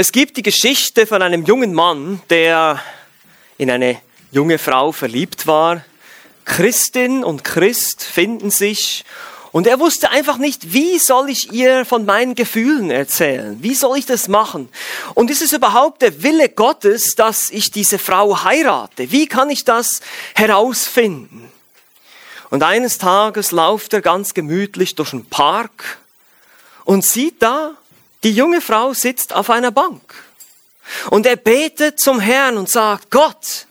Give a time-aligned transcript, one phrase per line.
[0.00, 2.80] Es gibt die Geschichte von einem jungen Mann, der
[3.56, 5.84] in eine junge Frau verliebt war.
[6.44, 9.04] Christin und Christ finden sich
[9.50, 13.58] und er wusste einfach nicht, wie soll ich ihr von meinen Gefühlen erzählen?
[13.60, 14.68] Wie soll ich das machen?
[15.14, 19.10] Und ist es überhaupt der Wille Gottes, dass ich diese Frau heirate?
[19.10, 20.00] Wie kann ich das
[20.36, 21.50] herausfinden?
[22.50, 25.98] Und eines Tages lauft er ganz gemütlich durch einen Park
[26.84, 27.72] und sieht da,
[28.24, 30.02] die junge Frau sitzt auf einer Bank.
[31.10, 33.66] Und er betet zum Herrn und sagt, Gott,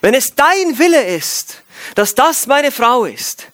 [0.00, 1.62] wenn es dein Wille ist,
[1.94, 3.48] dass das meine Frau ist,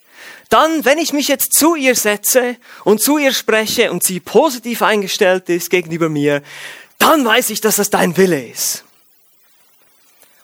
[0.50, 4.82] dann, wenn ich mich jetzt zu ihr setze und zu ihr spreche und sie positiv
[4.82, 6.42] eingestellt ist gegenüber mir,
[6.98, 8.84] dann weiß ich, dass das dein Wille ist.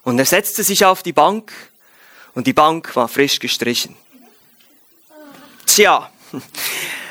[0.05, 1.53] Und er setzte sich auf die Bank
[2.35, 3.97] und die Bank war frisch gestrichen.
[5.67, 6.11] Tja,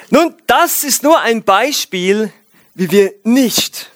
[0.09, 2.31] nun, das ist nur ein Beispiel,
[2.75, 3.89] wie wir nicht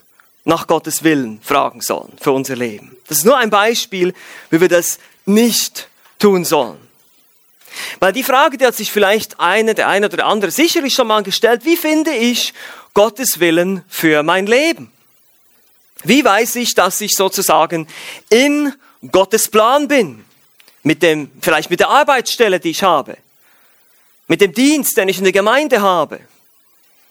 [0.45, 2.97] nach Gottes Willen fragen sollen für unser Leben.
[3.07, 4.13] Das ist nur ein Beispiel,
[4.49, 6.77] wie wir das nicht tun sollen.
[7.99, 11.08] Weil die Frage, die hat sich vielleicht eine, der eine oder der andere sicherlich schon
[11.08, 12.53] mal gestellt, wie finde ich
[12.94, 14.91] Gottes Willen für mein Leben?
[16.03, 17.88] Wie weiß ich, dass ich sozusagen
[18.30, 18.73] in
[19.11, 20.25] Gottes Plan bin?
[20.81, 23.17] Mit dem, vielleicht mit der Arbeitsstelle, die ich habe.
[24.27, 26.21] Mit dem Dienst, den ich in der Gemeinde habe.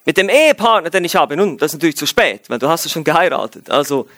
[0.08, 1.36] Mit dem Ehepartner, den ich habe.
[1.36, 3.68] Nun, das ist natürlich zu spät, weil du hast ja schon geheiratet.
[3.68, 4.08] Also,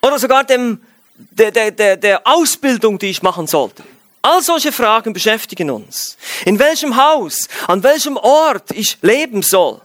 [0.00, 0.80] oder sogar dem,
[1.14, 3.84] der, der, der, der Ausbildung, die ich machen sollte.
[4.22, 6.16] All solche Fragen beschäftigen uns.
[6.46, 9.78] In welchem Haus, an welchem Ort ich leben soll.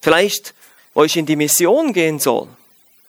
[0.00, 0.54] Vielleicht,
[0.94, 2.48] wo ich in die Mission gehen soll.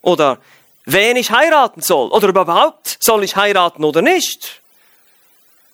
[0.01, 0.39] Oder
[0.83, 2.09] wen ich heiraten soll.
[2.09, 4.59] Oder überhaupt, soll ich heiraten oder nicht.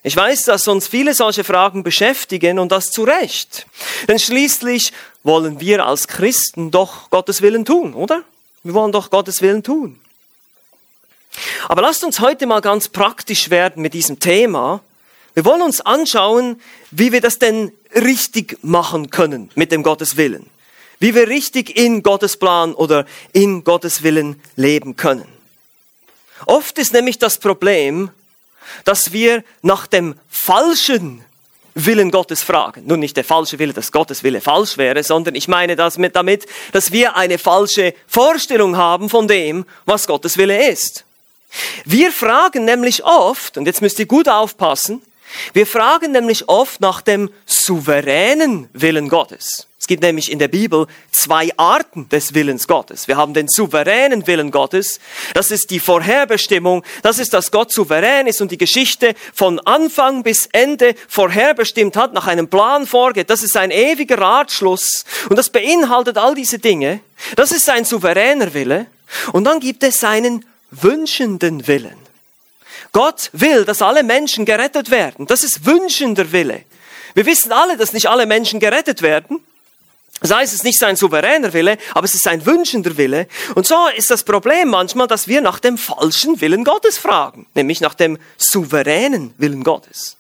[0.06, 3.66] Ich weiß, dass uns viele solche Fragen beschäftigen und das zu Recht.
[4.10, 4.92] Denn schließlich
[5.24, 8.24] wollen wir als Christen doch Gottes Willen tun, oder?
[8.64, 10.00] Wir wollen doch Gottes Willen tun.
[11.70, 14.82] Aber lasst uns heute mal ganz praktisch werden mit diesem Thema.
[15.36, 16.62] Wir wollen uns anschauen,
[16.92, 20.50] wie wir das denn richtig machen können mit dem Gottes Willen.
[21.00, 25.28] Wie wir richtig in Gottes Plan oder in Gottes Willen leben können.
[26.46, 28.12] Oft ist nämlich das Problem,
[28.86, 31.24] dass wir nach dem falschen
[31.76, 32.84] Willen Gottes fragen.
[32.86, 36.16] Nun nicht der falsche Wille, dass Gottes Wille falsch wäre, sondern ich meine das mit
[36.16, 41.06] damit, dass wir eine falsche Vorstellung haben von dem, was Gottes Wille ist.
[41.86, 45.02] Wir fragen nämlich oft, und jetzt müsst ihr gut aufpassen,
[45.54, 49.68] wir fragen nämlich oft nach dem souveränen Willen Gottes.
[49.84, 53.10] Es gibt nämlich in der Bibel zwei Arten des Willens Gottes.
[53.10, 55.02] Wir haben den souveränen Willen Gottes.
[55.34, 56.86] Das ist die Vorherbestimmung.
[57.02, 62.14] Das ist, dass Gott souverän ist und die Geschichte von Anfang bis Ende vorherbestimmt hat,
[62.14, 63.30] nach einem Plan vorgeht.
[63.30, 65.04] Das ist ein ewiger Ratschluss.
[65.28, 67.02] Und das beinhaltet all diese Dinge.
[67.36, 68.86] Das ist sein souveräner Wille.
[69.34, 72.03] Und dann gibt es seinen wünschenden Willen.
[72.94, 75.28] Gott will, dass alle Menschen gerettet werden.
[75.28, 76.64] Das ist wünschender Wille.
[77.16, 79.42] Wir wissen alle, dass nicht alle Menschen gerettet werden.
[80.22, 83.28] Das heißt, es ist nicht sein souveräner Wille, aber es ist sein wünschender Wille.
[83.56, 87.82] Und so ist das Problem manchmal, dass wir nach dem falschen Willen Gottes fragen, nämlich
[87.82, 90.16] nach dem souveränen Willen Gottes.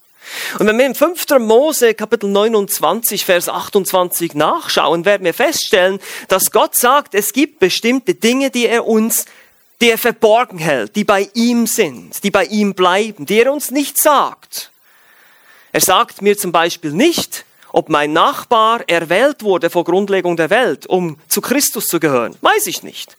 [0.57, 1.25] Und wenn wir im 5.
[1.39, 8.15] Mose Kapitel 29, Vers 28 nachschauen, werden wir feststellen, dass Gott sagt, es gibt bestimmte
[8.15, 9.25] Dinge, die er uns
[9.81, 13.71] die er verborgen hält, die bei ihm sind, die bei ihm bleiben, die er uns
[13.71, 14.71] nicht sagt.
[15.71, 20.85] Er sagt mir zum Beispiel nicht, ob mein Nachbar erwählt wurde vor Grundlegung der Welt,
[20.85, 22.35] um zu Christus zu gehören.
[22.41, 23.17] Weiß ich nicht.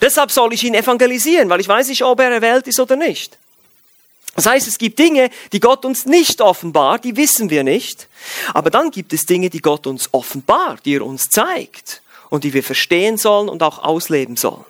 [0.00, 3.38] Deshalb soll ich ihn evangelisieren, weil ich weiß nicht, ob er erwählt ist oder nicht.
[4.34, 8.08] Das heißt, es gibt Dinge, die Gott uns nicht offenbart, die wissen wir nicht.
[8.54, 12.54] Aber dann gibt es Dinge, die Gott uns offenbart, die er uns zeigt und die
[12.54, 14.64] wir verstehen sollen und auch ausleben sollen.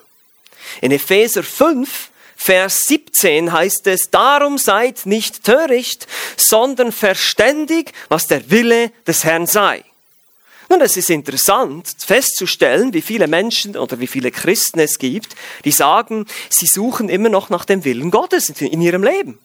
[0.81, 2.11] In Epheser 5,
[2.43, 9.47] Vers 17 heißt es, darum seid nicht töricht, sondern verständig, was der Wille des Herrn
[9.47, 9.85] sei.
[10.69, 15.71] Nun, es ist interessant festzustellen, wie viele Menschen oder wie viele Christen es gibt, die
[15.71, 19.39] sagen, sie suchen immer noch nach dem Willen Gottes in ihrem Leben.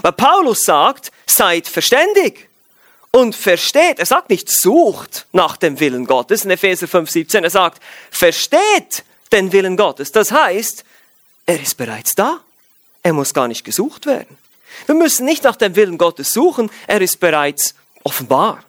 [0.00, 2.48] Weil Paulus sagt, seid verständig
[3.10, 3.98] und versteht.
[3.98, 7.44] Er sagt nicht, sucht nach dem Willen Gottes in Epheser 5, 17.
[7.44, 10.12] Er sagt, versteht den Willen Gottes.
[10.12, 10.84] Das heißt,
[11.46, 12.40] er ist bereits da.
[13.02, 14.36] Er muss gar nicht gesucht werden.
[14.86, 18.62] Wir müssen nicht nach dem Willen Gottes suchen, er ist bereits offenbar.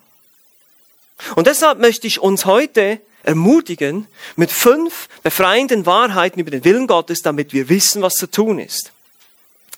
[1.35, 7.21] Und deshalb möchte ich uns heute ermutigen mit fünf befreienden Wahrheiten über den Willen Gottes,
[7.21, 8.91] damit wir wissen, was zu tun ist.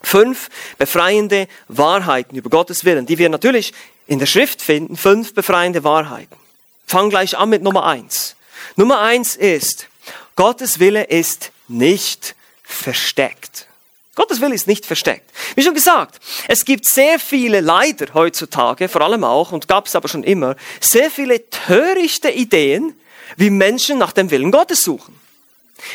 [0.02, 3.74] Fünf befreiende Wahrheiten über Gottes Willen, die wir natürlich
[4.08, 4.98] in der Schrift finden.
[4.98, 6.36] Fünf befreiende Wahrheiten.
[6.88, 8.36] Fang gleich an mit Nummer eins.
[8.76, 9.88] Nummer eins ist,
[10.36, 13.68] Gottes Wille ist nicht versteckt.
[14.16, 15.30] Gottes Wille ist nicht versteckt.
[15.56, 19.96] Wie schon gesagt, es gibt sehr viele leider heutzutage, vor allem auch, und gab es
[19.96, 22.96] aber schon immer, sehr viele törichte Ideen,
[23.38, 25.20] wie Menschen nach dem Willen Gottes suchen.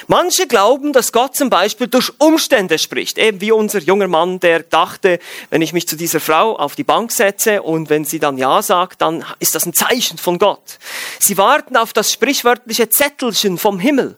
[0.06, 4.60] Manche glauben, dass Gott zum Beispiel durch Umstände spricht, eben wie unser junger Mann, der
[4.60, 5.18] dachte,
[5.50, 8.60] wenn ich mich zu dieser Frau auf die Bank setze und wenn sie dann Ja
[8.62, 10.78] sagt, dann ist das ein Zeichen von Gott.
[11.20, 14.16] Sie warten auf das sprichwörtliche Zettelchen vom Himmel.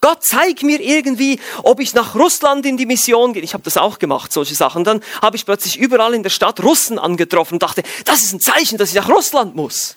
[0.00, 3.42] Gott, zeig mir irgendwie, ob ich nach Russland in die Mission gehe.
[3.42, 4.82] Ich habe das auch gemacht, solche Sachen.
[4.82, 8.40] Dann habe ich plötzlich überall in der Stadt Russen angetroffen und dachte, das ist ein
[8.40, 9.96] Zeichen, dass ich nach Russland muss.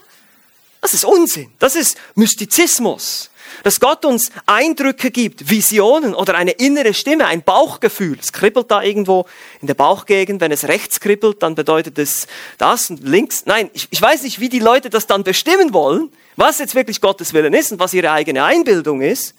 [0.82, 1.50] Das ist Unsinn.
[1.60, 3.30] Das ist Mystizismus.
[3.64, 8.18] Dass Gott uns Eindrücke gibt, Visionen oder eine innere Stimme, ein Bauchgefühl.
[8.20, 9.26] Es kribbelt da irgendwo
[9.62, 10.42] in der Bauchgegend.
[10.42, 12.28] Wenn es rechts kribbelt, dann bedeutet es
[12.58, 13.44] das und links.
[13.46, 17.00] Nein, ich, ich weiß nicht, wie die Leute das dann bestimmen wollen, was jetzt wirklich
[17.00, 19.36] Gottes Willen ist und was ihre eigene Einbildung ist.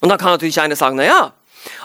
[0.00, 1.32] Und dann kann natürlich einer sagen, na ja,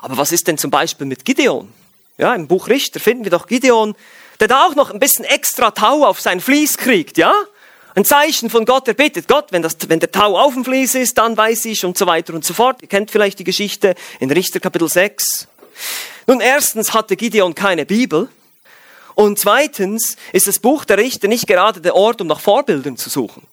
[0.01, 1.71] aber was ist denn zum Beispiel mit Gideon?
[2.17, 3.95] Ja, im Buch Richter finden wir doch Gideon,
[4.39, 7.33] der da auch noch ein bisschen extra Tau auf sein Vlies kriegt, ja?
[7.93, 10.95] Ein Zeichen von Gott, er bittet Gott, wenn, das, wenn der Tau auf dem Vlies
[10.95, 12.81] ist, dann weiß ich und so weiter und so fort.
[12.81, 15.47] Ihr kennt vielleicht die Geschichte in Richter Kapitel 6.
[16.27, 18.27] Nun, erstens hatte Gideon keine Bibel.
[19.13, 23.09] Und zweitens ist das Buch der Richter nicht gerade der Ort, um nach Vorbildern zu
[23.09, 23.47] suchen.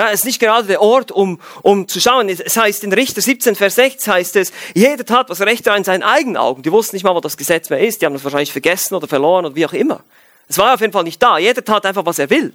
[0.00, 2.30] Ja, es ist nicht gerade der Ort, um, um zu schauen.
[2.30, 5.84] Es heißt in Richter 17, Vers 6 heißt es, jeder tat, was recht war in
[5.84, 6.62] seinen eigenen Augen.
[6.62, 8.00] Die wussten nicht mal, wo das Gesetz mehr ist.
[8.00, 10.02] Die haben es wahrscheinlich vergessen oder verloren oder wie auch immer.
[10.48, 11.36] Es war auf jeden Fall nicht da.
[11.36, 12.54] Jeder tat einfach, was er will.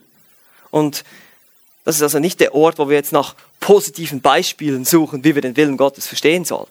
[0.71, 1.03] Und
[1.83, 5.43] das ist also nicht der Ort, wo wir jetzt nach positiven Beispielen suchen, wie wir
[5.43, 6.65] den Willen Gottes verstehen sollen.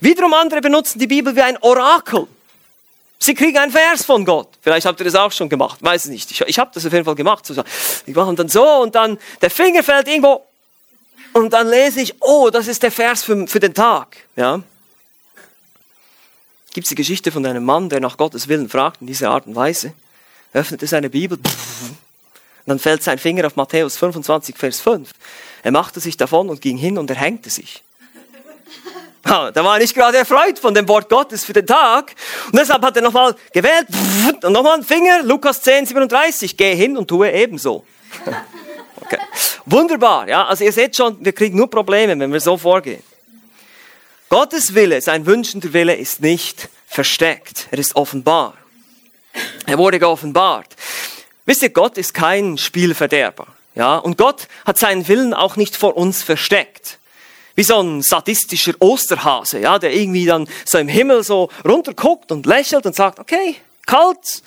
[0.00, 2.26] Wiederum andere benutzen die Bibel wie ein Orakel.
[3.18, 4.48] Sie kriegen einen Vers von Gott.
[4.60, 5.82] Vielleicht habt ihr das auch schon gemacht.
[5.82, 6.30] Weiß es nicht.
[6.30, 7.50] Ich, ich habe das auf jeden Fall gemacht.
[8.06, 10.46] Ich mache dann so und dann der Finger fällt irgendwo
[11.32, 14.16] und dann lese ich, oh, das ist der Vers für, für den Tag.
[14.36, 14.62] Ja.
[16.72, 19.46] Gibt es die Geschichte von einem Mann, der nach Gottes Willen fragt in dieser Art
[19.46, 19.92] und Weise,
[20.52, 25.10] öffnete seine Bibel, und dann fällt sein Finger auf Matthäus 25, Vers 5.
[25.62, 27.82] Er machte sich davon und ging hin und er hängte sich.
[29.28, 32.14] Da war nicht gerade erfreut von dem Wort Gottes für den Tag.
[32.46, 33.86] Und deshalb hat er nochmal gewählt
[34.42, 37.84] und nochmal einen Finger, Lukas 10, 37, geh hin und tue ebenso.
[39.00, 39.20] Okay.
[39.64, 40.44] Wunderbar, ja.
[40.44, 43.02] Also ihr seht schon, wir kriegen nur Probleme, wenn wir so vorgehen.
[44.28, 47.68] Gottes Wille, sein wünschender Wille ist nicht versteckt.
[47.70, 48.52] Er ist offenbar.
[49.64, 50.76] Er wurde geoffenbart.
[51.46, 53.46] Wisst ihr, Gott ist kein Spielverderber.
[53.74, 56.98] Ja, und Gott hat seinen Willen auch nicht vor uns versteckt
[57.58, 62.46] wie so ein sadistischer Osterhase, ja, der irgendwie dann so im Himmel so runterguckt und
[62.46, 64.44] lächelt und sagt, okay, kalt,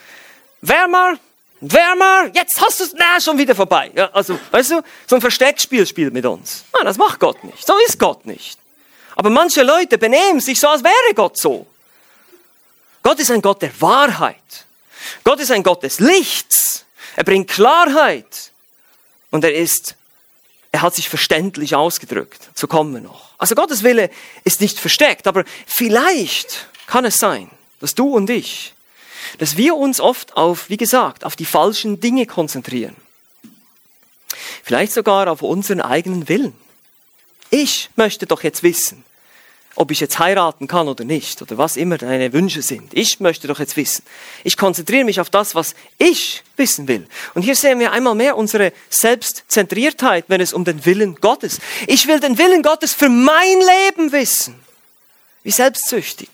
[0.62, 1.18] wärmer,
[1.60, 3.92] wärmer, jetzt hast du es, na, schon wieder vorbei.
[3.94, 6.64] Ja, also, weißt du, so ein Versteckspiel spielt mit uns.
[6.74, 7.68] Nein, das macht Gott nicht.
[7.68, 8.58] So ist Gott nicht.
[9.18, 11.68] Aber manche Leute benehmen sich so, als wäre Gott so.
[13.04, 14.38] Gott ist ein Gott der Wahrheit.
[15.26, 16.86] Gott ist ein Gott des Lichts.
[17.18, 18.52] Er bringt Klarheit.
[19.32, 19.96] Und er ist
[20.82, 22.50] hat sich verständlich ausgedrückt.
[22.56, 23.30] So kommen wir noch.
[23.38, 24.10] Also Gottes Wille
[24.44, 27.50] ist nicht versteckt, aber vielleicht kann es sein,
[27.80, 28.74] dass du und ich,
[29.38, 32.96] dass wir uns oft auf, wie gesagt, auf die falschen Dinge konzentrieren.
[34.64, 36.54] Vielleicht sogar auf unseren eigenen Willen.
[37.50, 39.04] Ich möchte doch jetzt wissen,
[39.76, 42.94] ob ich jetzt heiraten kann oder nicht oder was immer deine Wünsche sind.
[42.94, 44.04] Ich möchte doch jetzt wissen.
[44.44, 47.08] Ich konzentriere mich auf das, was ich wissen will.
[47.34, 51.60] Und hier sehen wir einmal mehr unsere Selbstzentriertheit, wenn es um den Willen Gottes.
[51.88, 54.56] Ich will den Willen Gottes für mein Leben wissen.
[55.44, 56.30] Wie selbstsüchtig.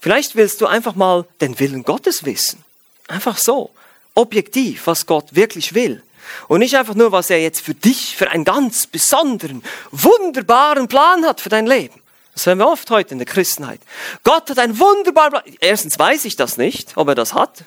[0.00, 2.64] Vielleicht willst du einfach mal den Willen Gottes wissen.
[3.06, 3.70] Einfach so.
[4.14, 6.02] Objektiv, was Gott wirklich will.
[6.48, 11.24] Und nicht einfach nur, was er jetzt für dich, für einen ganz besonderen, wunderbaren Plan
[11.24, 12.00] hat für dein Leben.
[12.40, 13.82] Das hören wir oft heute in der Christenheit.
[14.24, 15.56] Gott hat ein wunderbarer Plan.
[15.60, 17.64] Erstens weiß ich das nicht, ob er das hat.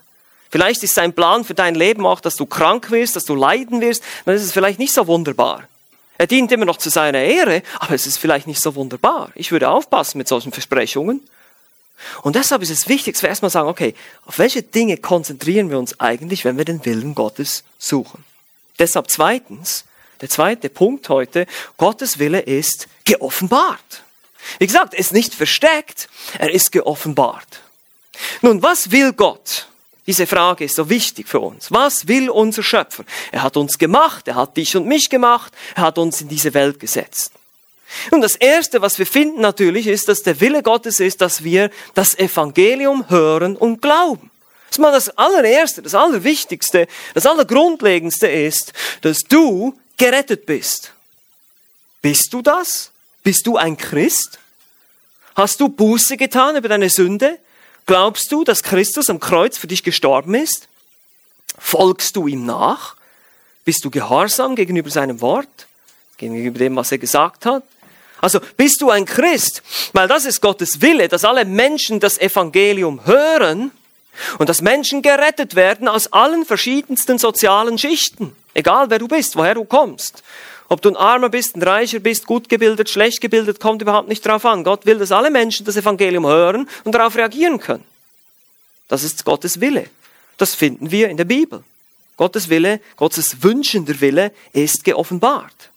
[0.49, 3.81] Vielleicht ist sein Plan für dein Leben auch, dass du krank wirst, dass du leiden
[3.81, 4.03] wirst.
[4.25, 5.67] Dann ist es vielleicht nicht so wunderbar.
[6.17, 9.29] Er dient immer noch zu seiner Ehre, aber es ist vielleicht nicht so wunderbar.
[9.35, 11.21] Ich würde aufpassen mit solchen Versprechungen.
[12.23, 13.93] Und deshalb ist es wichtig, dass wir erstmal sagen, okay,
[14.25, 18.25] auf welche Dinge konzentrieren wir uns eigentlich, wenn wir den Willen Gottes suchen?
[18.79, 19.85] Deshalb zweitens,
[20.21, 21.45] der zweite Punkt heute,
[21.77, 24.03] Gottes Wille ist geoffenbart.
[24.59, 27.61] Wie gesagt, er ist nicht versteckt, er ist geoffenbart.
[28.41, 29.67] Nun, was will Gott?
[30.05, 31.71] Diese Frage ist so wichtig für uns.
[31.71, 33.05] Was will unser Schöpfer?
[33.31, 36.53] Er hat uns gemacht, er hat dich und mich gemacht, er hat uns in diese
[36.53, 37.31] Welt gesetzt.
[38.11, 41.69] Und das Erste, was wir finden natürlich, ist, dass der Wille Gottes ist, dass wir
[41.93, 44.31] das Evangelium hören und glauben.
[44.67, 50.91] Das ist mal das allererste, das allerwichtigste, das allergrundlegendste ist, dass du gerettet bist.
[52.01, 52.92] Bist du das?
[53.23, 54.39] Bist du ein Christ?
[55.35, 57.39] Hast du Buße getan über deine Sünde?
[57.85, 60.67] Glaubst du, dass Christus am Kreuz für dich gestorben ist?
[61.57, 62.95] Folgst du ihm nach?
[63.65, 65.67] Bist du gehorsam gegenüber seinem Wort?
[66.17, 67.63] Gegenüber dem, was er gesagt hat?
[68.21, 69.63] Also bist du ein Christ?
[69.93, 73.71] Weil das ist Gottes Wille, dass alle Menschen das Evangelium hören
[74.37, 78.35] und dass Menschen gerettet werden aus allen verschiedensten sozialen Schichten.
[78.53, 80.23] Egal wer du bist, woher du kommst.
[80.69, 84.25] Ob du ein Armer bist, ein Reicher bist, gut gebildet, schlecht gebildet, kommt überhaupt nicht
[84.25, 84.63] drauf an.
[84.63, 87.83] Gott will, dass alle Menschen das Evangelium hören und darauf reagieren können.
[88.87, 89.89] Das ist Gottes Wille.
[90.37, 91.63] Das finden wir in der Bibel.
[92.17, 95.69] Gottes Wille, Gottes wünschender Wille ist geoffenbart.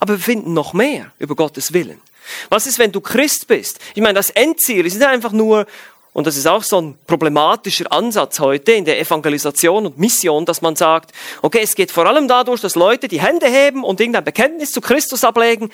[0.00, 2.00] Aber wir finden noch mehr über Gottes Willen.
[2.48, 3.78] Was ist, wenn du Christ bist?
[3.94, 5.66] Ich meine, das Endziel ist nicht einfach nur,
[6.12, 10.60] und das ist auch so ein problematischer Ansatz heute in der Evangelisation und Mission, dass
[10.60, 14.24] man sagt, okay, es geht vor allem dadurch, dass Leute die Hände heben und irgendein
[14.24, 15.70] Bekenntnis zu Christus ablegen.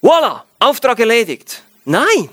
[0.00, 1.62] Voila, Auftrag erledigt.
[1.84, 2.28] Nein.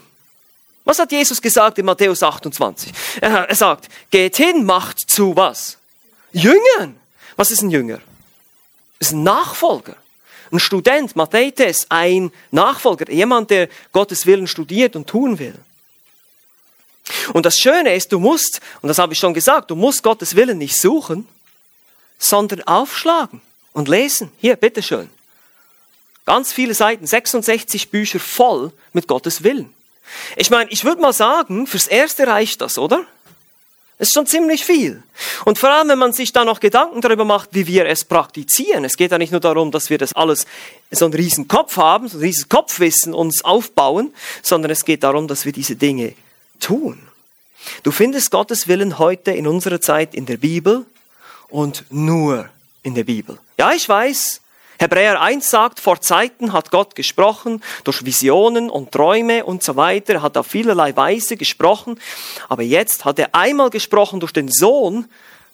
[0.85, 2.91] Was hat Jesus gesagt in Matthäus 28?
[3.21, 5.77] Er, sagt, geht hin, macht zu was?
[6.31, 6.99] Jüngern.
[7.35, 7.99] Was ist ein Jünger?
[8.99, 9.95] ist ein Nachfolger.
[10.51, 15.55] Ein Student, Mathetes, ein Nachfolger, jemand, der Gottes Willen studiert und tun will.
[17.33, 20.35] Und das Schöne ist, du musst, und das habe ich schon gesagt, du musst Gottes
[20.35, 21.27] Willen nicht suchen,
[22.17, 23.41] sondern aufschlagen
[23.73, 24.31] und lesen.
[24.37, 25.09] Hier, bitteschön.
[26.25, 29.73] Ganz viele Seiten, 66 Bücher voll mit Gottes Willen.
[30.35, 33.05] Ich meine, ich würde mal sagen, fürs Erste reicht das, oder?
[33.99, 35.03] Das ist schon ziemlich viel.
[35.43, 38.85] Und vor allem, wenn man sich da noch Gedanken darüber macht, wie wir es praktizieren.
[38.85, 40.45] Es geht ja nicht nur darum, dass wir das alles
[40.89, 45.27] so einen riesen Kopf haben, so ein riesen Kopfwissen uns aufbauen, sondern es geht darum,
[45.27, 46.13] dass wir diese Dinge
[46.59, 46.99] tun.
[47.83, 50.85] Du findest Gottes Willen heute in unserer Zeit in der Bibel
[51.49, 52.49] und nur
[52.83, 53.37] in der Bibel.
[53.57, 54.41] Ja, ich weiß,
[54.79, 60.15] Hebräer 1 sagt, vor Zeiten hat Gott gesprochen, durch Visionen und Träume und so weiter,
[60.15, 61.99] er hat auf vielerlei Weise gesprochen,
[62.47, 65.05] aber jetzt hat er einmal gesprochen durch den Sohn,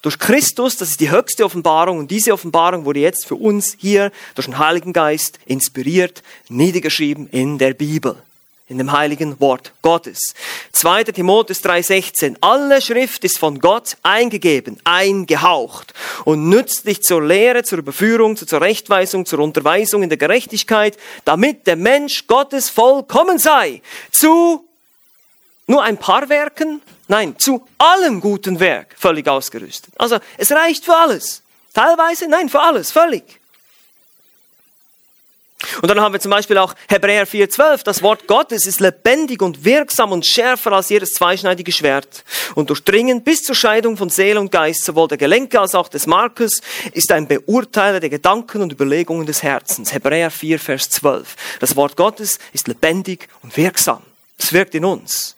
[0.04, 4.12] durch Christus, das ist die höchste Offenbarung und diese Offenbarung wurde jetzt für uns hier
[4.36, 8.22] durch den Heiligen Geist inspiriert, niedergeschrieben in der Bibel
[8.68, 10.34] in dem heiligen Wort Gottes.
[10.72, 11.04] 2.
[11.06, 12.38] Timotheus 3:16.
[12.42, 15.94] Alle Schrift ist von Gott eingegeben, eingehaucht
[16.26, 21.76] und nützlich zur Lehre, zur Überführung, zur Rechtweisung, zur Unterweisung in der Gerechtigkeit, damit der
[21.76, 23.82] Mensch Gottes vollkommen sei.
[24.12, 24.68] Zu
[25.68, 26.82] nur ein paar Werken?
[27.08, 29.94] Nein, zu allem guten Werk völlig ausgerüstet.
[29.98, 31.44] Also es reicht für alles.
[31.74, 33.40] Teilweise, nein, für alles, völlig.
[35.82, 37.84] Und dann haben wir zum Beispiel auch Hebräer 4,12.
[37.84, 42.24] Das Wort Gottes ist lebendig und wirksam und schärfer als jedes zweischneidige Schwert
[42.56, 46.08] und durchdringend bis zur Scheidung von Seele und Geist, sowohl der Gelenke als auch des
[46.08, 46.62] Markes,
[46.94, 49.94] ist ein Beurteiler der Gedanken und Überlegungen des Herzens.
[49.94, 51.36] Hebräer 4, Vers 12.
[51.60, 54.02] Das Wort Gottes ist lebendig und wirksam.
[54.38, 55.36] Es wirkt in uns.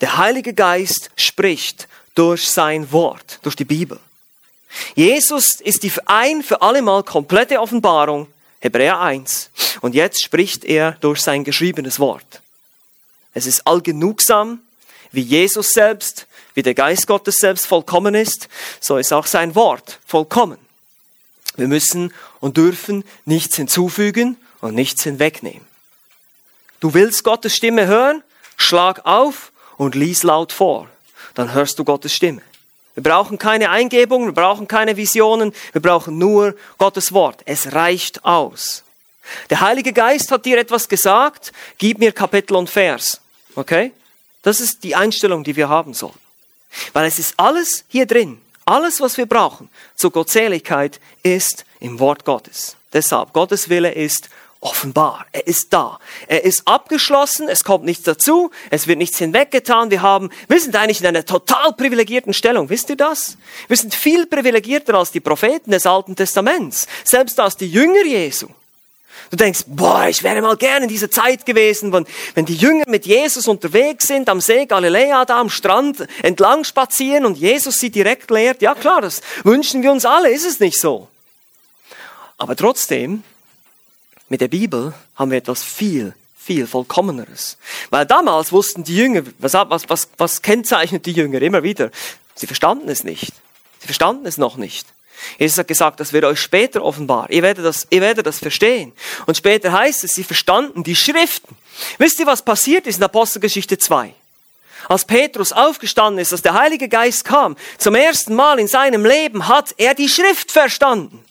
[0.00, 3.98] Der Heilige Geist spricht durch sein Wort, durch die Bibel.
[4.94, 8.28] Jesus ist die ein für allemal komplette Offenbarung
[8.66, 9.50] Hebräer 1.
[9.80, 12.42] Und jetzt spricht er durch sein geschriebenes Wort.
[13.32, 14.60] Es ist allgenugsam,
[15.12, 18.48] wie Jesus selbst, wie der Geist Gottes selbst vollkommen ist,
[18.80, 20.58] so ist auch sein Wort vollkommen.
[21.56, 25.66] Wir müssen und dürfen nichts hinzufügen und nichts hinwegnehmen.
[26.80, 28.22] Du willst Gottes Stimme hören?
[28.56, 30.88] Schlag auf und lies laut vor.
[31.34, 32.42] Dann hörst du Gottes Stimme.
[32.96, 37.42] Wir brauchen keine Eingebungen, wir brauchen keine Visionen, wir brauchen nur Gottes Wort.
[37.44, 38.82] Es reicht aus.
[39.50, 43.20] Der Heilige Geist hat dir etwas gesagt, gib mir Kapitel und Vers.
[43.54, 43.92] Okay?
[44.42, 46.18] Das ist die Einstellung, die wir haben sollen.
[46.94, 48.40] Weil es ist alles hier drin.
[48.64, 52.76] Alles, was wir brauchen zur Gottseligkeit, ist im Wort Gottes.
[52.94, 55.26] Deshalb, Gottes Wille ist offenbar.
[55.32, 55.98] Er ist da.
[56.26, 57.48] Er ist abgeschlossen.
[57.48, 58.50] Es kommt nichts dazu.
[58.70, 59.90] Es wird nichts hinweggetan.
[59.90, 62.68] Wir haben, wir sind eigentlich in einer total privilegierten Stellung.
[62.68, 63.36] Wisst ihr das?
[63.68, 66.86] Wir sind viel privilegierter als die Propheten des Alten Testaments.
[67.04, 68.48] Selbst als die Jünger Jesu.
[69.30, 72.84] Du denkst, boah, ich wäre mal gerne in dieser Zeit gewesen, wenn, wenn die Jünger
[72.86, 77.90] mit Jesus unterwegs sind, am See Galiläa, da am Strand entlang spazieren und Jesus sie
[77.90, 78.62] direkt lehrt.
[78.62, 81.08] Ja klar, das wünschen wir uns alle, ist es nicht so?
[82.38, 83.24] Aber trotzdem
[84.28, 87.58] mit der Bibel haben wir etwas viel, viel vollkommeneres.
[87.90, 91.90] Weil damals wussten die Jünger, was, was, was, was kennzeichnet die Jünger immer wieder?
[92.34, 93.32] Sie verstanden es nicht.
[93.80, 94.86] Sie verstanden es noch nicht.
[95.38, 97.30] Jesus hat gesagt, das wird euch später offenbar.
[97.30, 98.92] Ihr werdet das, ihr werdet das verstehen.
[99.26, 101.56] Und später heißt es, sie verstanden die Schriften.
[101.98, 104.14] Wisst ihr, was passiert ist in Apostelgeschichte 2?
[104.88, 109.48] Als Petrus aufgestanden ist, als der Heilige Geist kam, zum ersten Mal in seinem Leben
[109.48, 111.24] hat er die Schrift verstanden.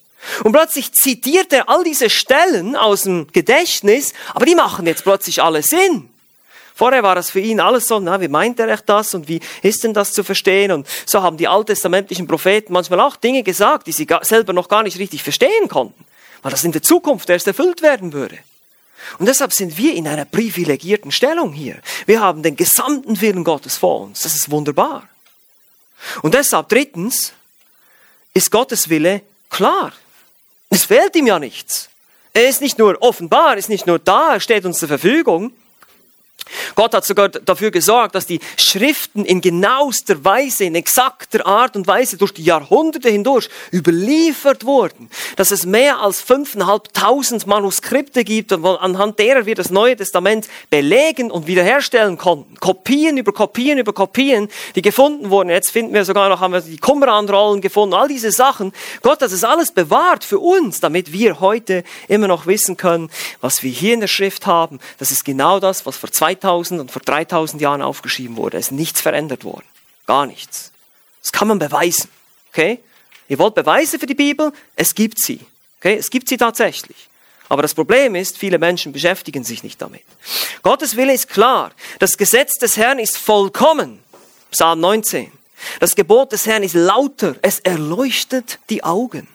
[0.43, 5.41] Und plötzlich zitiert er all diese Stellen aus dem Gedächtnis, aber die machen jetzt plötzlich
[5.41, 6.09] alle Sinn.
[6.73, 9.39] Vorher war das für ihn alles so, na, wie meint er echt das und wie
[9.61, 10.73] ist denn das zu verstehen?
[10.73, 14.83] Und so haben die alttestamentlichen Propheten manchmal auch Dinge gesagt, die sie selber noch gar
[14.83, 16.03] nicht richtig verstehen konnten,
[16.41, 18.37] weil das in der Zukunft erst erfüllt werden würde.
[19.19, 21.79] Und deshalb sind wir in einer privilegierten Stellung hier.
[22.07, 24.23] Wir haben den gesamten Willen Gottes vor uns.
[24.23, 25.07] Das ist wunderbar.
[26.23, 27.31] Und deshalb drittens
[28.33, 29.93] ist Gottes Wille klar.
[30.75, 31.89] Es fehlt ihm ja nichts.
[32.33, 35.53] Er ist nicht nur offenbar, ist nicht nur da, er steht uns zur Verfügung,
[36.75, 41.87] Gott hat sogar dafür gesorgt, dass die Schriften in genauester Weise, in exakter Art und
[41.87, 45.09] Weise durch die Jahrhunderte hindurch überliefert wurden.
[45.35, 51.47] Dass es mehr als 5.500 Manuskripte gibt, anhand derer wir das Neue Testament belegen und
[51.47, 52.55] wiederherstellen konnten.
[52.59, 55.49] Kopien über Kopien über Kopien, die gefunden wurden.
[55.49, 58.73] Jetzt finden wir sogar noch, haben wir die Qumran-Rollen gefunden, all diese Sachen.
[59.01, 63.09] Gott hat es alles bewahrt für uns, damit wir heute immer noch wissen können,
[63.41, 64.79] was wir hier in der Schrift haben.
[64.97, 68.57] Das ist genau das, was vor 2000 und vor 3000 Jahren aufgeschrieben wurde.
[68.57, 69.65] Es ist nichts verändert worden.
[70.07, 70.71] Gar nichts.
[71.21, 72.09] Das kann man beweisen.
[72.51, 72.79] Okay?
[73.27, 74.51] Ihr wollt Beweise für die Bibel?
[74.75, 75.39] Es gibt sie.
[75.79, 75.95] Okay?
[75.95, 77.09] Es gibt sie tatsächlich.
[77.49, 80.03] Aber das Problem ist, viele Menschen beschäftigen sich nicht damit.
[80.63, 81.71] Gottes Wille ist klar.
[81.99, 84.03] Das Gesetz des Herrn ist vollkommen.
[84.51, 85.31] Psalm 19.
[85.79, 87.35] Das Gebot des Herrn ist lauter.
[87.41, 89.27] Es erleuchtet die Augen.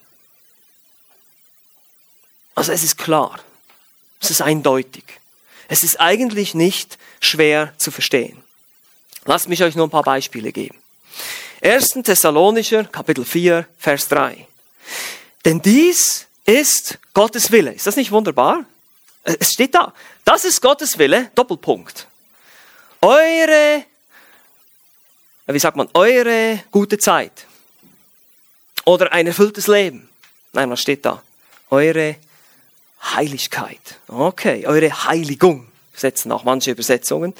[2.54, 3.38] Also es ist klar.
[4.20, 5.04] Es ist eindeutig.
[5.70, 8.42] Es ist eigentlich nicht schwer zu verstehen.
[9.24, 10.76] Lasst mich euch nur ein paar Beispiele geben.
[11.62, 12.00] 1.
[12.02, 14.48] Thessalonischer, Kapitel 4, Vers 3.
[15.44, 17.72] Denn dies ist Gottes Wille.
[17.72, 18.64] Ist das nicht wunderbar?
[19.22, 19.94] Es steht da.
[20.24, 22.08] Das ist Gottes Wille, Doppelpunkt.
[23.00, 23.84] Eure,
[25.46, 27.46] wie sagt man, eure gute Zeit.
[28.84, 30.08] Oder ein erfülltes Leben.
[30.52, 31.22] Nein, was steht da?
[31.70, 32.16] Eure
[33.02, 33.98] Heiligkeit.
[34.08, 37.34] Okay, eure Heiligung setzen auch manche Übersetzungen.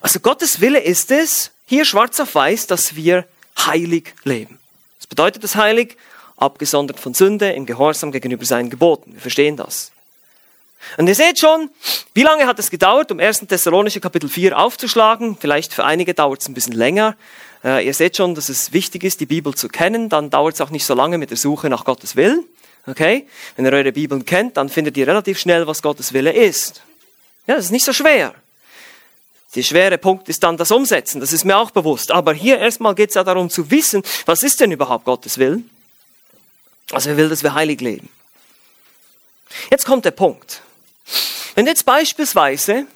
[0.00, 3.26] Also Gottes Wille ist es, hier schwarz auf weiß, dass wir
[3.58, 4.58] heilig leben.
[4.98, 5.96] Was bedeutet das heilig?
[6.36, 9.14] Abgesondert von Sünde, im Gehorsam gegenüber seinen Geboten.
[9.14, 9.92] Wir verstehen das.
[10.96, 11.70] Und ihr seht schon,
[12.14, 13.46] wie lange hat es gedauert, um 1.
[13.48, 15.36] Thessalonische Kapitel 4 aufzuschlagen?
[15.38, 17.16] Vielleicht für einige dauert es ein bisschen länger.
[17.64, 20.08] Äh, ihr seht schon, dass es wichtig ist, die Bibel zu kennen.
[20.08, 22.44] Dann dauert es auch nicht so lange mit der Suche nach Gottes Willen.
[22.86, 23.28] Okay?
[23.56, 26.82] Wenn ihr eure Bibeln kennt, dann findet ihr relativ schnell, was Gottes Wille ist.
[27.46, 28.34] Ja, das ist nicht so schwer.
[29.54, 32.10] Der schwere Punkt ist dann das Umsetzen, das ist mir auch bewusst.
[32.10, 35.68] Aber hier erstmal geht es ja darum zu wissen, was ist denn überhaupt Gottes Willen?
[36.90, 38.08] Also er will, dass wir heilig leben.
[39.70, 40.62] Jetzt kommt der Punkt.
[41.54, 42.86] Wenn du jetzt beispielsweise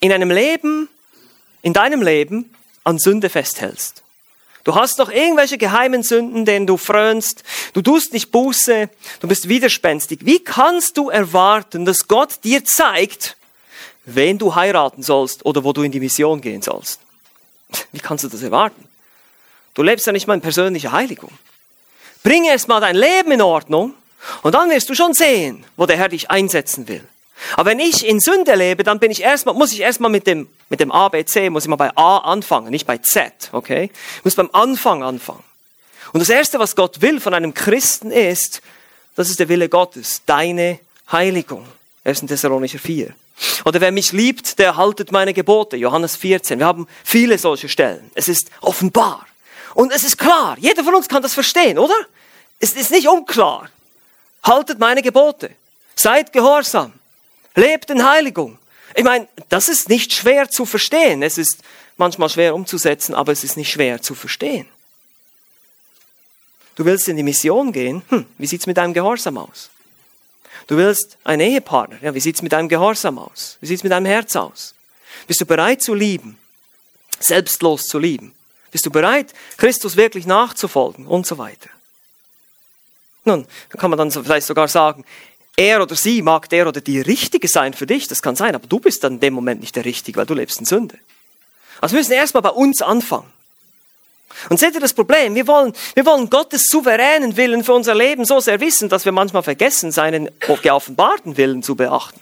[0.00, 0.88] in einem Leben,
[1.62, 4.01] in deinem Leben an Sünde festhältst,
[4.64, 7.42] Du hast noch irgendwelche geheimen Sünden, denen du frönst.
[7.72, 8.88] Du tust nicht Buße.
[9.20, 10.20] Du bist widerspenstig.
[10.22, 13.36] Wie kannst du erwarten, dass Gott dir zeigt,
[14.04, 17.00] wen du heiraten sollst oder wo du in die Mission gehen sollst?
[17.90, 18.88] Wie kannst du das erwarten?
[19.74, 21.32] Du lebst ja nicht mal in persönlicher Heiligung.
[22.22, 23.94] Bring erst mal dein Leben in Ordnung
[24.42, 27.06] und dann wirst du schon sehen, wo der Herr dich einsetzen will.
[27.56, 30.48] Aber wenn ich in Sünde lebe, dann bin ich erstmal, muss ich erstmal mit dem,
[30.68, 33.90] mit dem A, B, C, muss ich mal bei A anfangen, nicht bei Z, okay?
[34.18, 35.42] Ich muss beim Anfang anfangen.
[36.12, 38.62] Und das erste, was Gott will von einem Christen ist,
[39.14, 40.78] das ist der Wille Gottes, deine
[41.10, 41.66] Heiligung.
[42.04, 42.20] 1.
[42.20, 43.14] Thessalonicher 4.
[43.64, 45.76] Oder wer mich liebt, der haltet meine Gebote.
[45.76, 46.58] Johannes 14.
[46.58, 48.10] Wir haben viele solche Stellen.
[48.14, 49.26] Es ist offenbar.
[49.74, 50.56] Und es ist klar.
[50.58, 51.94] Jeder von uns kann das verstehen, oder?
[52.60, 53.68] Es ist nicht unklar.
[54.42, 55.50] Haltet meine Gebote.
[55.96, 56.92] Seid gehorsam.
[57.54, 58.58] Lebt in Heiligung.
[58.94, 61.22] Ich meine, das ist nicht schwer zu verstehen.
[61.22, 61.62] Es ist
[61.96, 64.66] manchmal schwer umzusetzen, aber es ist nicht schwer zu verstehen.
[66.74, 69.70] Du willst in die Mission gehen, hm, wie sieht's mit deinem Gehorsam aus?
[70.66, 73.58] Du willst einen Ehepartner, ja, wie sieht's mit deinem Gehorsam aus?
[73.60, 74.74] Wie sieht's mit deinem Herz aus?
[75.26, 76.38] Bist du bereit zu lieben?
[77.18, 78.34] Selbstlos zu lieben?
[78.70, 81.06] Bist du bereit, Christus wirklich nachzufolgen?
[81.06, 81.68] Und so weiter.
[83.24, 85.04] Nun, kann man dann vielleicht sogar sagen,
[85.56, 88.66] er oder sie mag der oder die Richtige sein für dich, das kann sein, aber
[88.66, 90.98] du bist dann in dem Moment nicht der Richtige, weil du lebst in Sünde.
[91.80, 93.30] Also wir müssen erstmal bei uns anfangen.
[94.48, 95.34] Und seht ihr das Problem?
[95.34, 99.12] Wir wollen, wir wollen Gottes souveränen Willen für unser Leben so sehr wissen, dass wir
[99.12, 102.20] manchmal vergessen, seinen geoffenbarten Willen zu beachten.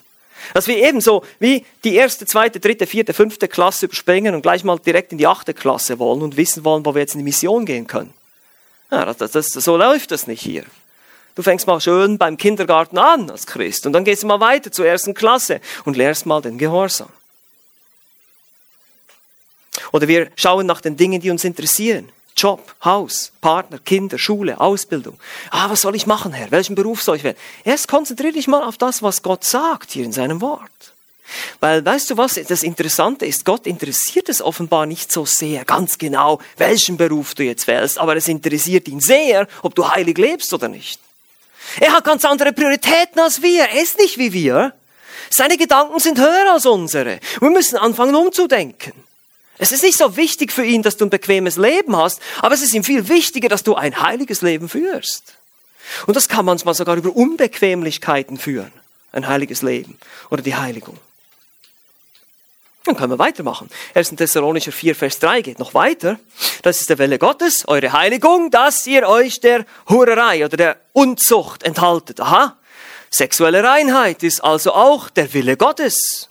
[0.54, 4.78] Dass wir ebenso wie die erste, zweite, dritte, vierte, fünfte Klasse überspringen und gleich mal
[4.78, 7.66] direkt in die achte Klasse wollen und wissen wollen, wo wir jetzt in die Mission
[7.66, 8.12] gehen können.
[8.90, 10.64] Ja, das, das, so läuft das nicht hier.
[11.34, 14.72] Du fängst mal schön beim Kindergarten an als Christ und dann gehst du mal weiter
[14.72, 17.08] zur ersten Klasse und lehrst mal den Gehorsam.
[19.92, 22.08] Oder wir schauen nach den Dingen, die uns interessieren.
[22.36, 25.18] Job, Haus, Partner, Kinder, Schule, Ausbildung.
[25.50, 26.50] Ah, was soll ich machen, Herr?
[26.50, 27.36] Welchen Beruf soll ich wählen?
[27.64, 30.70] Erst konzentriere dich mal auf das, was Gott sagt hier in seinem Wort.
[31.60, 35.98] Weil, weißt du was, das Interessante ist, Gott interessiert es offenbar nicht so sehr, ganz
[35.98, 40.52] genau, welchen Beruf du jetzt wählst, aber es interessiert ihn sehr, ob du heilig lebst
[40.54, 41.00] oder nicht.
[41.80, 44.74] Er hat ganz andere Prioritäten als wir, er ist nicht wie wir.
[45.28, 47.20] Seine Gedanken sind höher als unsere.
[47.40, 48.92] Wir müssen anfangen umzudenken.
[49.58, 52.62] Es ist nicht so wichtig für ihn, dass du ein bequemes Leben hast, aber es
[52.62, 55.34] ist ihm viel wichtiger, dass du ein heiliges Leben führst.
[56.06, 58.72] Und das kann manchmal sogar über Unbequemlichkeiten führen,
[59.12, 59.98] ein heiliges Leben
[60.30, 60.98] oder die Heiligung.
[62.84, 63.68] Dann können wir weitermachen.
[63.94, 64.16] 1.
[64.16, 66.18] Thessalonicher 4, Vers 3 geht noch weiter.
[66.62, 71.62] Das ist der Wille Gottes, eure Heiligung, dass ihr euch der Hurerei oder der Unzucht
[71.62, 72.20] enthaltet.
[72.20, 72.56] Aha.
[73.10, 76.28] Sexuelle Reinheit ist also auch der Wille Gottes.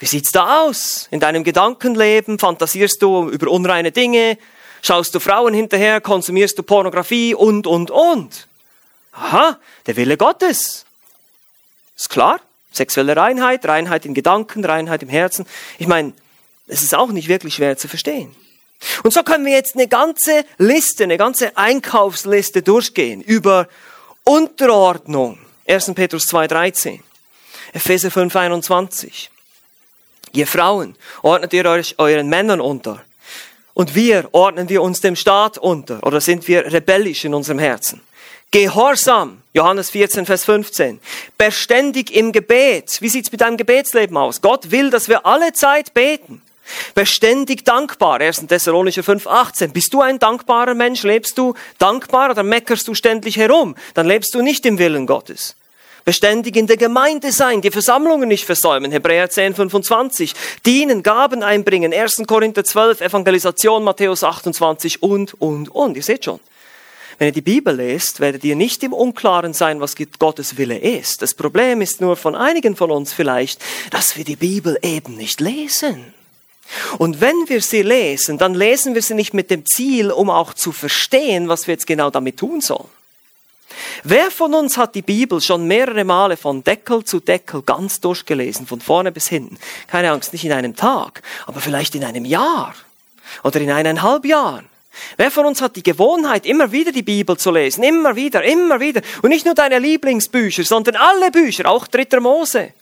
[0.00, 1.06] Wie sieht's da aus?
[1.10, 4.38] In deinem Gedankenleben fantasierst du über unreine Dinge,
[4.82, 8.48] schaust du Frauen hinterher, konsumierst du Pornografie und, und, und.
[9.12, 10.86] Aha, der Wille Gottes.
[11.96, 12.40] Ist klar?
[12.72, 15.46] Sexuelle Reinheit, Reinheit in Gedanken, Reinheit im Herzen.
[15.78, 16.12] Ich meine,
[16.66, 18.34] es ist auch nicht wirklich schwer zu verstehen.
[19.02, 23.68] Und so können wir jetzt eine ganze Liste, eine ganze Einkaufsliste durchgehen über
[24.24, 25.38] Unterordnung.
[25.66, 25.92] 1.
[25.94, 27.00] Petrus 2,13.
[27.72, 29.30] Epheser 5, 21.
[30.32, 33.02] Ihr Frauen, ordnet ihr euch euren Männern unter.
[33.74, 36.04] Und wir, ordnen wir uns dem Staat unter?
[36.04, 38.00] Oder sind wir rebellisch in unserem Herzen?
[38.52, 40.98] Gehorsam, Johannes 14, Vers 15.
[41.38, 42.98] Beständig im Gebet.
[43.00, 44.40] Wie sieht's mit deinem Gebetsleben aus?
[44.40, 46.42] Gott will, dass wir alle Zeit beten.
[46.96, 48.20] Beständig dankbar.
[48.20, 48.48] 1.
[48.48, 49.72] Thessalonicher 5, 18.
[49.72, 51.04] Bist du ein dankbarer Mensch?
[51.04, 53.76] Lebst du dankbar oder meckerst du ständig herum?
[53.94, 55.54] Dann lebst du nicht im Willen Gottes.
[56.04, 58.90] Beständig in der Gemeinde sein, die Versammlungen nicht versäumen.
[58.90, 60.34] Hebräer 10, 25.
[60.66, 61.94] Dienen, Gaben einbringen.
[61.94, 62.24] 1.
[62.26, 65.96] Korinther 12, Evangelisation, Matthäus 28 und, und, und.
[65.96, 66.40] Ihr seht schon.
[67.20, 71.20] Wenn ihr die Bibel lest, werdet ihr nicht im Unklaren sein, was Gottes Wille ist.
[71.20, 75.38] Das Problem ist nur von einigen von uns vielleicht, dass wir die Bibel eben nicht
[75.38, 76.14] lesen.
[76.96, 80.54] Und wenn wir sie lesen, dann lesen wir sie nicht mit dem Ziel, um auch
[80.54, 82.88] zu verstehen, was wir jetzt genau damit tun sollen.
[84.02, 88.66] Wer von uns hat die Bibel schon mehrere Male von Deckel zu Deckel ganz durchgelesen,
[88.66, 89.58] von vorne bis hinten?
[89.88, 92.74] Keine Angst, nicht in einem Tag, aber vielleicht in einem Jahr
[93.44, 94.70] oder in eineinhalb Jahren.
[95.16, 97.82] Wer von uns hat die Gewohnheit, immer wieder die Bibel zu lesen?
[97.82, 99.02] Immer wieder, immer wieder.
[99.22, 102.72] Und nicht nur deine Lieblingsbücher, sondern alle Bücher, auch Dritter Mose.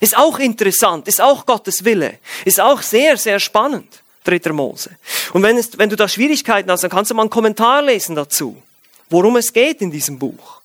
[0.00, 4.90] Ist auch interessant, ist auch Gottes Wille, ist auch sehr, sehr spannend, Dritter Mose.
[5.32, 8.14] Und wenn, es, wenn du da Schwierigkeiten hast, dann kannst du mal einen Kommentar lesen
[8.14, 8.60] dazu,
[9.08, 10.60] worum es geht in diesem Buch.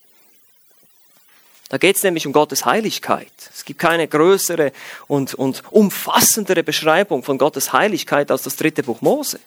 [1.70, 3.32] Da geht es nämlich um Gottes Heiligkeit.
[3.54, 4.72] Es gibt keine größere
[5.08, 9.40] und, und umfassendere Beschreibung von Gottes Heiligkeit als das dritte Buch Mose.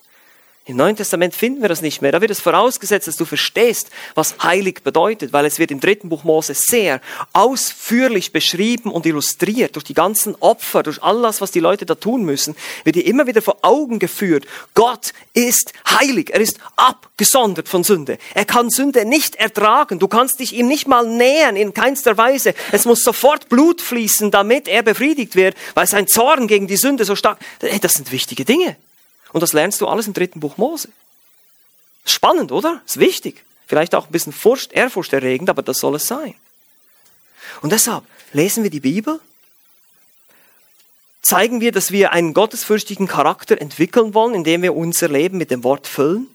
[0.64, 2.12] Im Neuen Testament finden wir das nicht mehr.
[2.12, 6.08] Da wird es vorausgesetzt, dass du verstehst, was heilig bedeutet, weil es wird im dritten
[6.08, 7.00] Buch Mose sehr
[7.32, 11.96] ausführlich beschrieben und illustriert durch die ganzen Opfer, durch all das, was die Leute da
[11.96, 14.46] tun müssen, wird dir immer wieder vor Augen geführt.
[14.74, 16.30] Gott ist heilig.
[16.30, 18.18] Er ist abgesondert von Sünde.
[18.32, 19.98] Er kann Sünde nicht ertragen.
[19.98, 22.54] Du kannst dich ihm nicht mal nähern, in keinster Weise.
[22.70, 27.04] Es muss sofort Blut fließen, damit er befriedigt wird, weil sein Zorn gegen die Sünde
[27.04, 27.38] so stark,
[27.80, 28.76] das sind wichtige Dinge.
[29.32, 30.88] Und das lernst du alles im dritten Buch Mose.
[32.04, 32.82] Spannend, oder?
[32.86, 33.44] Ist wichtig.
[33.66, 36.34] Vielleicht auch ein bisschen Furcht, ehrfurchterregend, aber das soll es sein.
[37.62, 39.20] Und deshalb lesen wir die Bibel,
[41.22, 45.64] zeigen wir, dass wir einen gottesfürchtigen Charakter entwickeln wollen, indem wir unser Leben mit dem
[45.64, 46.26] Wort füllen.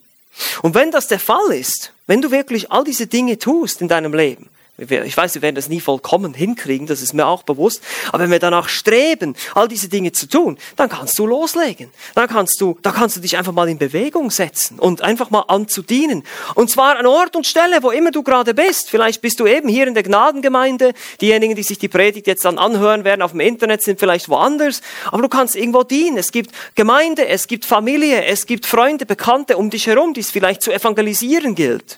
[0.62, 4.14] Und wenn das der Fall ist, wenn du wirklich all diese Dinge tust in deinem
[4.14, 7.82] Leben, ich weiß, wir werden das nie vollkommen hinkriegen, das ist mir auch bewusst.
[8.10, 11.90] Aber wenn wir danach streben, all diese Dinge zu tun, dann kannst du loslegen.
[12.13, 15.46] Dann kannst du, da kannst du dich einfach mal in Bewegung setzen und einfach mal
[15.48, 16.24] anzudienen.
[16.54, 18.92] Und zwar an Ort und Stelle, wo immer du gerade bist.
[18.92, 20.94] Vielleicht bist du eben hier in der Gnadengemeinde.
[21.22, 24.82] Diejenigen, die sich die Predigt jetzt dann anhören werden auf dem Internet, sind vielleicht woanders.
[25.12, 26.18] Aber du kannst irgendwo dienen.
[26.18, 30.30] Es gibt Gemeinde, es gibt Familie, es gibt Freunde, Bekannte um dich herum, die es
[30.30, 31.98] vielleicht zu evangelisieren gilt.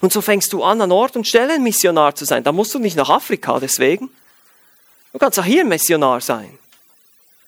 [0.00, 2.44] Und so fängst du an, an Ort und Stelle ein Missionar zu sein.
[2.44, 4.10] Da musst du nicht nach Afrika deswegen.
[5.12, 6.58] Du kannst auch hier ein Missionar sein.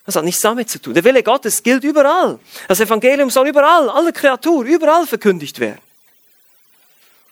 [0.07, 0.95] Das hat nichts damit zu tun.
[0.95, 2.39] Der Wille Gottes gilt überall.
[2.69, 5.81] Das Evangelium soll überall, alle Kreatur, überall verkündigt werden.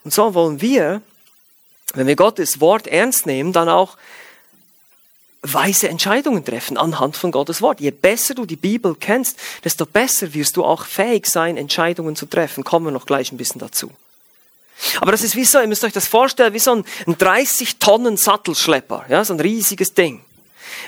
[0.03, 1.01] Und so wollen wir,
[1.93, 3.97] wenn wir Gottes Wort ernst nehmen, dann auch
[5.41, 7.79] weise Entscheidungen treffen anhand von Gottes Wort.
[7.79, 12.25] Je besser du die Bibel kennst, desto besser wirst du auch fähig sein, Entscheidungen zu
[12.25, 12.63] treffen.
[12.63, 13.91] Kommen wir noch gleich ein bisschen dazu.
[15.01, 16.85] Aber das ist wie so, ihr müsst euch das vorstellen, wie so ein,
[17.17, 20.23] 30 Tonnen Sattelschlepper, ja, so ein riesiges Ding.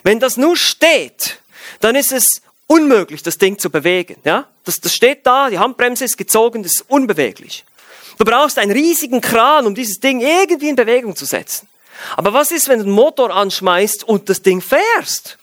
[0.03, 1.39] Wenn das nur steht,
[1.79, 4.17] dann ist es unmöglich, das Ding zu bewegen.
[4.23, 4.47] Ja?
[4.65, 7.63] Das, das steht da, die Handbremse ist gezogen, das ist unbeweglich.
[8.17, 11.67] Du brauchst einen riesigen Kran, um dieses Ding irgendwie in Bewegung zu setzen.
[12.15, 15.37] Aber was ist, wenn du den Motor anschmeißt und das Ding fährst?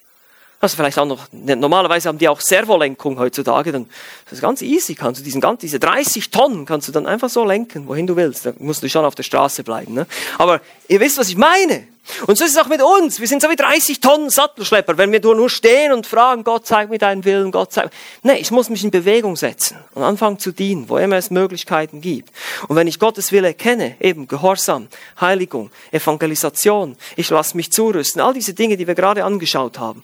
[0.64, 3.87] Also vielleicht auch noch, normalerweise haben die auch Servolenkung heutzutage, dann
[4.24, 7.29] das ist ganz easy, kannst du diesen ganz, diese 30 Tonnen kannst du dann einfach
[7.29, 8.46] so lenken, wohin du willst.
[8.46, 9.92] Da musst du schon auf der Straße bleiben.
[9.92, 10.07] Ne?
[10.38, 11.87] Aber ihr wisst, was ich meine.
[12.27, 13.20] Und so ist es auch mit uns.
[13.20, 16.88] Wir sind so wie 30 Tonnen Sattelschlepper, wenn wir nur stehen und fragen, Gott zeig
[16.88, 17.90] mir deinen Willen, Gott zeig.
[18.22, 22.00] Nee, ich muss mich in Bewegung setzen und anfangen zu dienen, wo immer es Möglichkeiten
[22.00, 22.31] gibt.
[22.68, 24.88] Und wenn ich Gottes Wille kenne, eben Gehorsam,
[25.20, 30.03] Heiligung, Evangelisation, ich lasse mich zurüsten, all diese Dinge, die wir gerade angeschaut haben,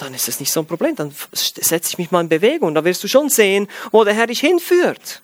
[0.00, 0.96] dann ist das nicht so ein Problem.
[0.96, 4.26] Dann setze ich mich mal in Bewegung da wirst du schon sehen, wo der Herr
[4.26, 5.22] dich hinführt.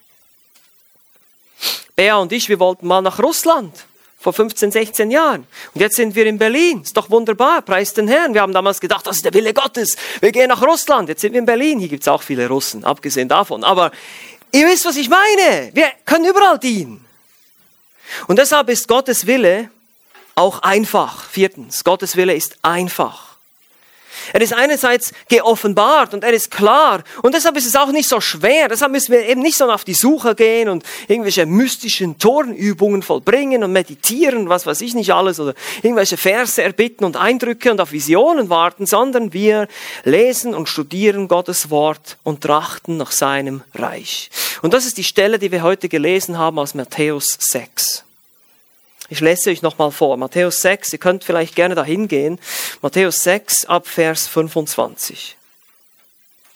[1.95, 3.87] Bea und ich, wir wollten mal nach Russland
[4.19, 5.47] vor 15, 16 Jahren.
[5.73, 6.83] Und jetzt sind wir in Berlin.
[6.83, 8.35] Ist doch wunderbar, preis den Herrn.
[8.35, 9.97] Wir haben damals gedacht, das ist der Wille Gottes.
[10.21, 11.09] Wir gehen nach Russland.
[11.09, 11.79] Jetzt sind wir in Berlin.
[11.79, 13.65] Hier gibt es auch viele Russen, abgesehen davon.
[13.65, 13.93] Aber
[14.53, 15.71] ihr wisst, was ich meine.
[15.73, 17.05] Wir können überall dienen.
[18.27, 19.71] Und deshalb ist Gottes Wille
[20.35, 21.25] auch einfach.
[21.25, 23.26] Viertens, Gottes Wille ist einfach.
[24.33, 27.03] Er ist einerseits geoffenbart und er ist klar.
[27.23, 28.69] Und deshalb ist es auch nicht so schwer.
[28.69, 33.63] Deshalb müssen wir eben nicht so auf die Suche gehen und irgendwelche mystischen Turnübungen vollbringen
[33.65, 37.93] und meditieren, was weiß ich nicht alles, oder irgendwelche Verse erbitten und Eindrücke und auf
[37.93, 39.69] Visionen warten, sondern wir
[40.05, 44.31] lesen und studieren Gottes Wort und trachten nach seinem Reich.
[44.63, 48.06] Und das ist die Stelle, die wir heute gelesen haben aus Matthäus 6.
[49.09, 50.17] Ich lese euch nochmal vor.
[50.17, 52.39] Matthäus 6, ihr könnt vielleicht gerne dahin gehen.
[52.83, 55.37] Matthäus 6 ab Vers 25.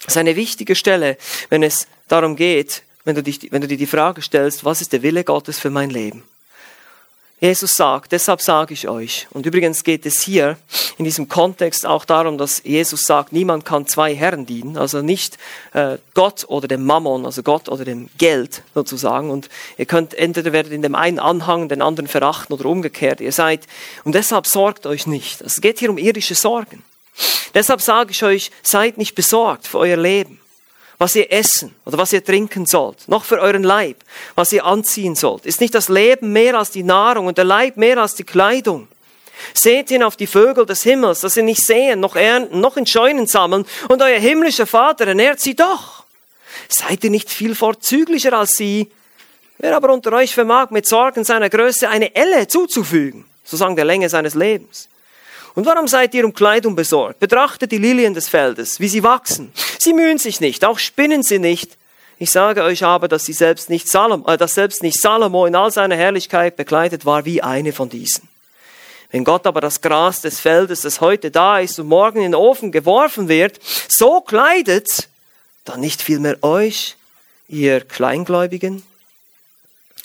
[0.04, 1.16] Das ist eine wichtige Stelle,
[1.48, 4.92] wenn es darum geht, wenn du, dich, wenn du dir die Frage stellst, was ist
[4.92, 6.24] der Wille Gottes für mein Leben?
[7.40, 9.26] Jesus sagt, deshalb sage ich euch.
[9.30, 10.58] Und übrigens geht es hier
[10.98, 15.38] in diesem Kontext auch darum, dass Jesus sagt, niemand kann zwei Herren dienen, also nicht
[15.72, 19.30] äh, Gott oder dem Mammon, also Gott oder dem Geld sozusagen.
[19.30, 19.48] Und
[19.78, 23.22] ihr könnt entweder werdet in dem einen anhangen, den anderen verachten oder umgekehrt.
[23.22, 23.66] Ihr seid,
[24.04, 25.40] und deshalb sorgt euch nicht.
[25.40, 26.82] Es geht hier um irdische Sorgen.
[27.54, 30.40] Deshalb sage ich euch, seid nicht besorgt für euer Leben
[31.00, 33.96] was ihr essen oder was ihr trinken sollt, noch für euren Leib,
[34.34, 35.46] was ihr anziehen sollt.
[35.46, 38.86] Ist nicht das Leben mehr als die Nahrung und der Leib mehr als die Kleidung?
[39.54, 42.86] Seht hin auf die Vögel des Himmels, dass sie nicht sehen, noch ernten, noch in
[42.86, 46.04] Scheunen sammeln, und euer himmlischer Vater ernährt sie doch.
[46.68, 48.90] Seid ihr nicht viel vorzüglicher als sie?
[49.56, 53.86] Wer aber unter euch vermag, mit Sorgen seiner Größe eine Elle zuzufügen, so sagen der
[53.86, 54.90] Länge seines Lebens?
[55.54, 57.18] Und warum seid ihr um Kleidung besorgt?
[57.18, 59.52] Betrachtet die Lilien des Feldes, wie sie wachsen.
[59.78, 61.76] Sie mühen sich nicht, auch spinnen sie nicht.
[62.18, 65.54] Ich sage euch aber, dass sie selbst nicht Salom, äh, dass selbst nicht Salomo in
[65.54, 68.28] all seiner Herrlichkeit bekleidet war wie eine von diesen.
[69.10, 72.34] Wenn Gott aber das Gras des Feldes, das heute da ist und morgen in den
[72.34, 73.58] Ofen geworfen wird,
[73.88, 75.08] so kleidet,
[75.64, 76.96] dann nicht vielmehr euch,
[77.48, 78.84] ihr Kleingläubigen?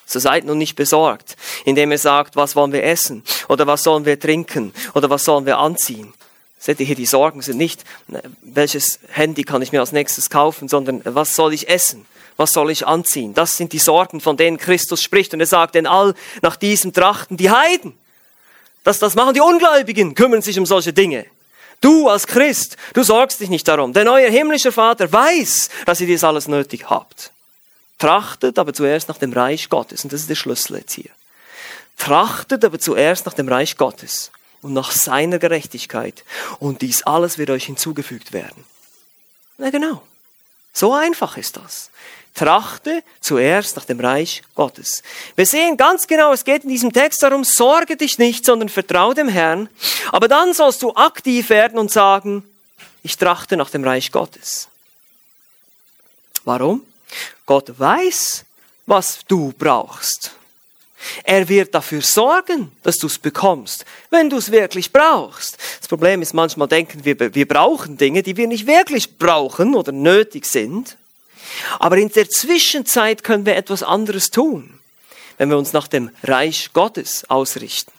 [0.06, 4.06] So seid nun nicht besorgt, indem ihr sagt, was wollen wir essen oder was sollen
[4.06, 6.14] wir trinken oder was sollen wir anziehen.
[6.60, 7.84] Seht ihr hier, die Sorgen sind nicht,
[8.42, 12.06] welches Handy kann ich mir als nächstes kaufen, sondern was soll ich essen?
[12.38, 13.34] Was soll ich anziehen?
[13.34, 15.34] Das sind die Sorgen, von denen Christus spricht.
[15.34, 17.98] Und er sagt, denn all nach diesem trachten die Heiden.
[18.84, 21.26] Das, das machen die Ungläubigen, kümmern sich um solche Dinge.
[21.82, 26.08] Du als Christ, du sorgst dich nicht darum, denn euer himmlischer Vater weiß, dass ihr
[26.08, 27.32] dies alles nötig habt.
[27.98, 30.04] Trachtet aber zuerst nach dem Reich Gottes.
[30.04, 31.12] Und das ist der Schlüssel jetzt hier.
[31.98, 34.32] Trachtet aber zuerst nach dem Reich Gottes
[34.62, 36.24] und nach seiner Gerechtigkeit.
[36.60, 38.66] Und dies alles wird euch hinzugefügt werden.
[39.58, 40.02] Na genau.
[40.74, 41.90] So einfach ist das.
[42.34, 45.04] Trachte zuerst nach dem Reich Gottes.
[45.38, 49.16] Wir sehen ganz genau, es geht in diesem Text darum, sorge dich nicht, sondern vertraue
[49.16, 49.70] dem Herrn.
[50.12, 52.44] Aber dann sollst du aktiv werden und sagen,
[53.04, 54.68] ich trachte nach dem Reich Gottes.
[56.44, 56.86] Warum?
[57.46, 58.46] Gott weiß,
[58.86, 60.32] was du brauchst.
[61.24, 65.58] Er wird dafür sorgen, dass du es bekommst, wenn du es wirklich brauchst.
[65.80, 69.92] Das Problem ist, manchmal denken wir, wir brauchen Dinge, die wir nicht wirklich brauchen oder
[69.92, 70.98] nötig sind.
[71.80, 74.80] Aber in der Zwischenzeit können wir etwas anderes tun,
[75.38, 77.92] wenn wir uns nach dem Reich Gottes ausrichten.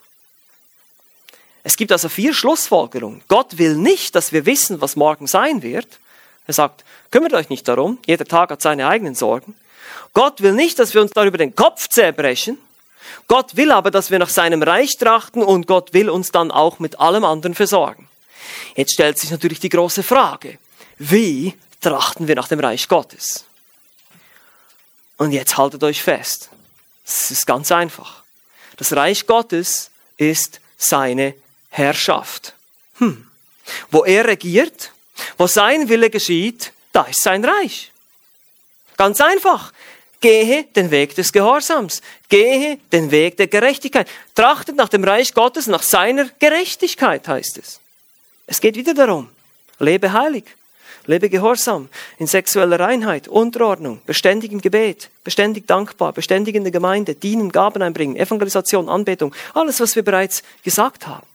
[1.62, 3.22] Es gibt also vier Schlussfolgerungen.
[3.28, 5.98] Gott will nicht, dass wir wissen, was morgen sein wird.
[6.46, 9.54] Er sagt, kümmert euch nicht darum, jeder Tag hat seine eigenen Sorgen.
[10.12, 12.58] Gott will nicht, dass wir uns darüber den Kopf zerbrechen.
[13.28, 16.78] Gott will aber, dass wir nach seinem Reich trachten und Gott will uns dann auch
[16.78, 18.08] mit allem anderen versorgen.
[18.74, 20.58] Jetzt stellt sich natürlich die große Frage,
[20.98, 23.44] wie trachten wir nach dem Reich Gottes?
[25.16, 26.50] Und jetzt haltet euch fest,
[27.06, 28.22] es ist ganz einfach.
[28.76, 31.34] Das Reich Gottes ist seine
[31.70, 32.54] Herrschaft.
[32.98, 33.26] Hm.
[33.90, 34.92] Wo er regiert,
[35.38, 37.92] wo sein Wille geschieht, da ist sein Reich.
[38.96, 39.72] Ganz einfach.
[40.20, 42.00] Gehe den Weg des Gehorsams.
[42.28, 44.08] Gehe den Weg der Gerechtigkeit.
[44.34, 47.80] Trachtet nach dem Reich Gottes, nach seiner Gerechtigkeit heißt es.
[48.46, 49.28] Es geht wieder darum.
[49.78, 50.44] Lebe heilig.
[51.06, 57.14] Lebe gehorsam, in sexueller Reinheit, Unterordnung, beständig im Gebet, beständig dankbar, beständig in der Gemeinde,
[57.14, 61.26] dienen, Gaben einbringen, Evangelisation, Anbetung, alles, was wir bereits gesagt haben.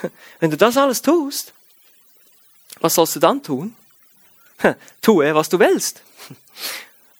[0.40, 1.52] Wenn du das alles tust,
[2.84, 3.74] was sollst du dann tun?
[5.00, 6.02] Tue, was du willst.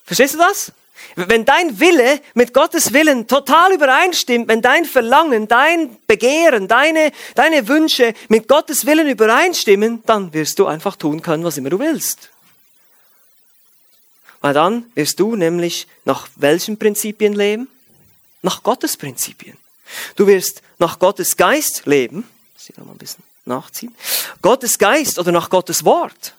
[0.05, 0.72] Verstehst du das?
[1.16, 7.66] Wenn dein Wille mit Gottes Willen total übereinstimmt, wenn dein Verlangen, dein Begehren, deine, deine
[7.66, 12.29] Wünsche mit Gottes Willen übereinstimmen, dann wirst du einfach tun können, was immer du willst.
[14.42, 17.68] Weil dann wirst du nämlich nach welchen Prinzipien leben?
[18.42, 19.57] Nach Gottes Prinzipien.
[20.16, 22.29] Du wirst nach Gottes Geist leben.
[22.59, 23.94] Ich noch mal ein bisschen nachziehen.
[24.42, 26.35] Gottes Geist oder nach Gottes Wort.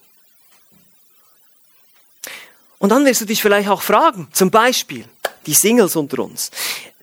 [2.77, 5.05] Und dann wirst du dich vielleicht auch fragen, zum Beispiel
[5.45, 6.51] die Singles unter uns,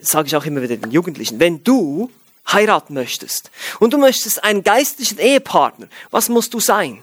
[0.00, 2.10] sage ich auch immer wieder den Jugendlichen, wenn du
[2.50, 7.02] heiraten möchtest und du möchtest einen geistlichen Ehepartner, was musst du sein?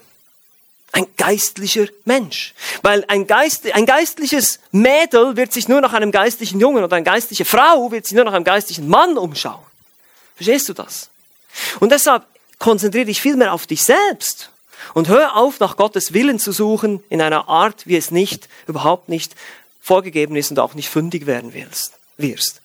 [0.91, 2.55] Ein geistlicher Mensch.
[2.81, 7.05] Weil ein, Geist, ein geistliches Mädel wird sich nur nach einem geistlichen Jungen oder eine
[7.05, 9.63] geistliche Frau wird sich nur nach einem geistlichen Mann umschauen.
[10.35, 11.09] Verstehst du das?
[11.79, 12.25] Und deshalb
[12.59, 14.51] konzentriere dich viel mehr auf dich selbst
[14.93, 19.09] und hör auf, nach Gottes Willen zu suchen in einer Art, wie es nicht, überhaupt
[19.09, 19.35] nicht
[19.81, 21.53] vorgegeben ist und auch nicht fündig werden
[22.17, 22.61] wirst.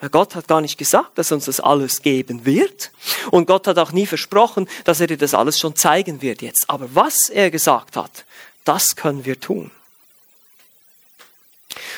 [0.00, 2.92] Weil Gott hat gar nicht gesagt, dass uns das alles geben wird.
[3.30, 6.70] Und Gott hat auch nie versprochen, dass er dir das alles schon zeigen wird jetzt.
[6.70, 8.24] Aber was er gesagt hat,
[8.64, 9.70] das können wir tun.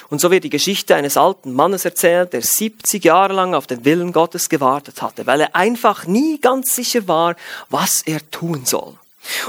[0.09, 3.85] Und so wird die Geschichte eines alten Mannes erzählt, der 70 Jahre lang auf den
[3.85, 7.37] Willen Gottes gewartet hatte, weil er einfach nie ganz sicher war,
[7.69, 8.97] was er tun soll.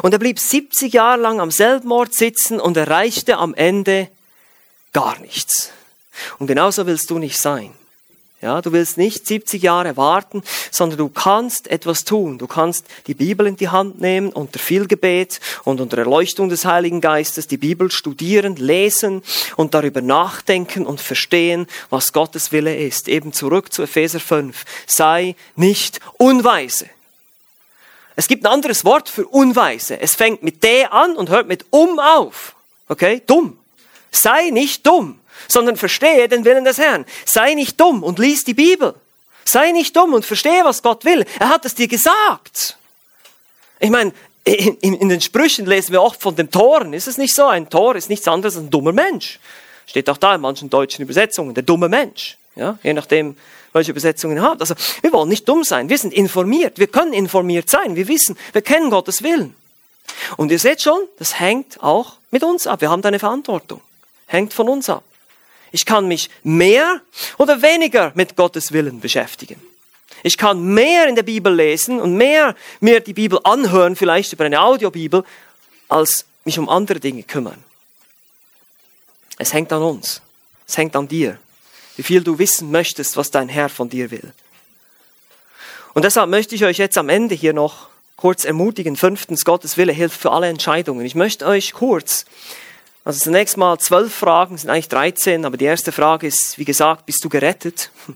[0.02, 4.10] Und er blieb 70 Jahre lang am selben Ort sitzen und erreichte am Ende
[4.94, 5.72] gar nichts.
[6.40, 7.74] Und genauso willst du nicht sein.
[8.42, 12.40] Ja, du willst nicht 70 Jahre warten, sondern du kannst etwas tun.
[12.40, 16.66] Du kannst die Bibel in die Hand nehmen, unter viel Gebet und unter Erleuchtung des
[16.66, 19.22] Heiligen Geistes die Bibel studieren, lesen
[19.58, 23.08] und darüber nachdenken und verstehen, was Gottes Wille ist.
[23.08, 24.66] Eben zurück zu Epheser 5.
[24.88, 26.90] Sei nicht unweise.
[28.16, 30.02] Es gibt ein anderes Wort für unweise.
[30.02, 32.56] Es fängt mit D an und hört mit um auf.
[32.88, 33.22] Okay?
[33.28, 33.61] Dumm.
[34.12, 37.06] Sei nicht dumm, sondern verstehe den Willen des Herrn.
[37.26, 38.94] Sei nicht dumm und lies die Bibel.
[39.46, 41.26] Sei nicht dumm und verstehe, was Gott will.
[41.40, 42.78] Er hat es dir gesagt.
[43.80, 46.94] Ich meine, in, in, den Sprüchen lesen wir oft von den Toren.
[46.94, 47.46] Ist es nicht so?
[47.46, 49.40] Ein Tor ist nichts anderes als ein dummer Mensch.
[49.86, 52.38] Steht auch da in manchen deutschen Übersetzungen, der dumme Mensch.
[52.56, 53.38] Ja, je nachdem,
[53.74, 54.62] welche Übersetzungen ihr habt.
[54.62, 55.90] Also, wir wollen nicht dumm sein.
[55.90, 56.80] Wir sind informiert.
[56.80, 57.96] Wir können informiert sein.
[57.96, 59.56] Wir wissen, wir kennen Gottes Willen.
[60.38, 62.82] Und ihr seht schon, das hängt auch mit uns ab.
[62.82, 63.82] Wir haben da eine Verantwortung.
[64.32, 65.04] Hängt von uns ab.
[65.72, 67.02] Ich kann mich mehr
[67.38, 69.62] oder weniger mit Gottes Willen beschäftigen.
[70.24, 74.46] Ich kann mehr in der Bibel lesen und mehr mir die Bibel anhören, vielleicht über
[74.46, 75.24] eine Audiobibel,
[75.88, 77.64] als mich um andere Dinge kümmern.
[79.38, 80.22] Es hängt an uns.
[80.68, 81.40] Es hängt an dir
[81.96, 84.34] wie viel du wissen möchtest, was dein Herr von dir will.
[85.94, 88.96] Und deshalb möchte ich euch jetzt am Ende hier noch kurz ermutigen.
[88.96, 91.06] Fünftens, Gottes Wille hilft für alle Entscheidungen.
[91.06, 92.26] Ich möchte euch kurz
[93.04, 97.08] also zunächst mal zwölf Fragen, sind eigentlich 13, aber die erste Frage ist, wie gesagt,
[97.08, 97.92] bist du gerettet?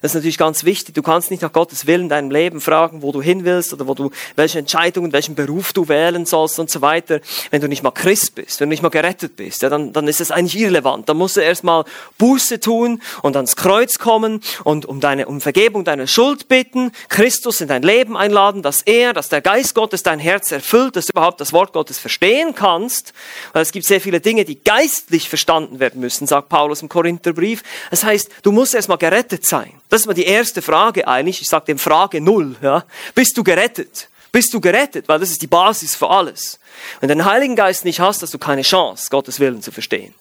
[0.00, 0.94] Das ist natürlich ganz wichtig.
[0.94, 3.86] Du kannst nicht nach Gottes Willen in deinem Leben fragen, wo du hin willst oder
[3.86, 7.20] wo du, welche Entscheidungen, welchen Beruf du wählen sollst und so weiter.
[7.50, 10.06] Wenn du nicht mal Christ bist, wenn du nicht mal gerettet bist, ja, dann, dann
[10.06, 11.08] ist es eigentlich irrelevant.
[11.08, 11.86] Dann musst du erstmal
[12.18, 17.62] Buße tun und ans Kreuz kommen und um deine, um Vergebung deiner Schuld bitten, Christus
[17.62, 21.12] in dein Leben einladen, dass er, dass der Geist Gottes dein Herz erfüllt, dass du
[21.12, 23.14] überhaupt das Wort Gottes verstehen kannst.
[23.54, 26.88] Weil es gibt sehr viele viele Dinge, die geistlich verstanden werden müssen, sagt Paulus im
[26.88, 27.64] Korintherbrief.
[27.90, 29.72] Das heißt, du musst erstmal gerettet sein.
[29.88, 31.40] Das ist mal die erste Frage eigentlich.
[31.40, 32.54] Ich sage dem Frage null.
[32.62, 32.84] Ja?
[33.14, 34.08] Bist du gerettet?
[34.30, 35.08] Bist du gerettet?
[35.08, 36.60] Weil das ist die Basis für alles.
[37.00, 40.14] Wenn du den Heiligen Geist nicht hast, hast du keine Chance, Gottes Willen zu verstehen.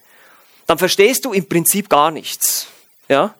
[0.65, 2.67] Dann verstehst du im Prinzip gar nichts.
[3.09, 3.35] Ja?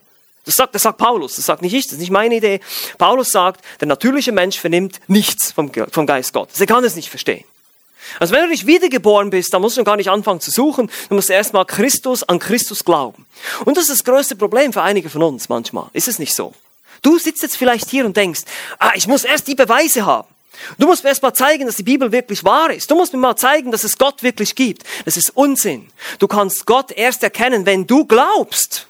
[0.45, 2.59] Das sagt, das sagt Paulus, das sagt nicht ich, das ist nicht meine Idee.
[2.99, 6.59] Paulus sagt, der natürliche Mensch vernimmt nichts vom, vom Geist Gottes.
[6.59, 7.45] Er kann es nicht verstehen.
[8.19, 10.89] Also wenn du nicht wiedergeboren bist, dann musst du gar nicht anfangen zu suchen.
[11.09, 13.25] Du musst erstmal Christus an Christus glauben.
[13.65, 15.89] Und das ist das größte Problem für einige von uns manchmal.
[15.93, 16.53] Ist es nicht so?
[17.01, 18.41] Du sitzt jetzt vielleicht hier und denkst,
[18.79, 20.27] ah, ich muss erst die Beweise haben.
[20.77, 22.89] Du musst mir erst mal zeigen, dass die Bibel wirklich wahr ist.
[22.89, 24.83] Du musst mir mal zeigen, dass es Gott wirklich gibt.
[25.05, 25.89] Das ist Unsinn.
[26.19, 28.87] Du kannst Gott erst erkennen, wenn du glaubst.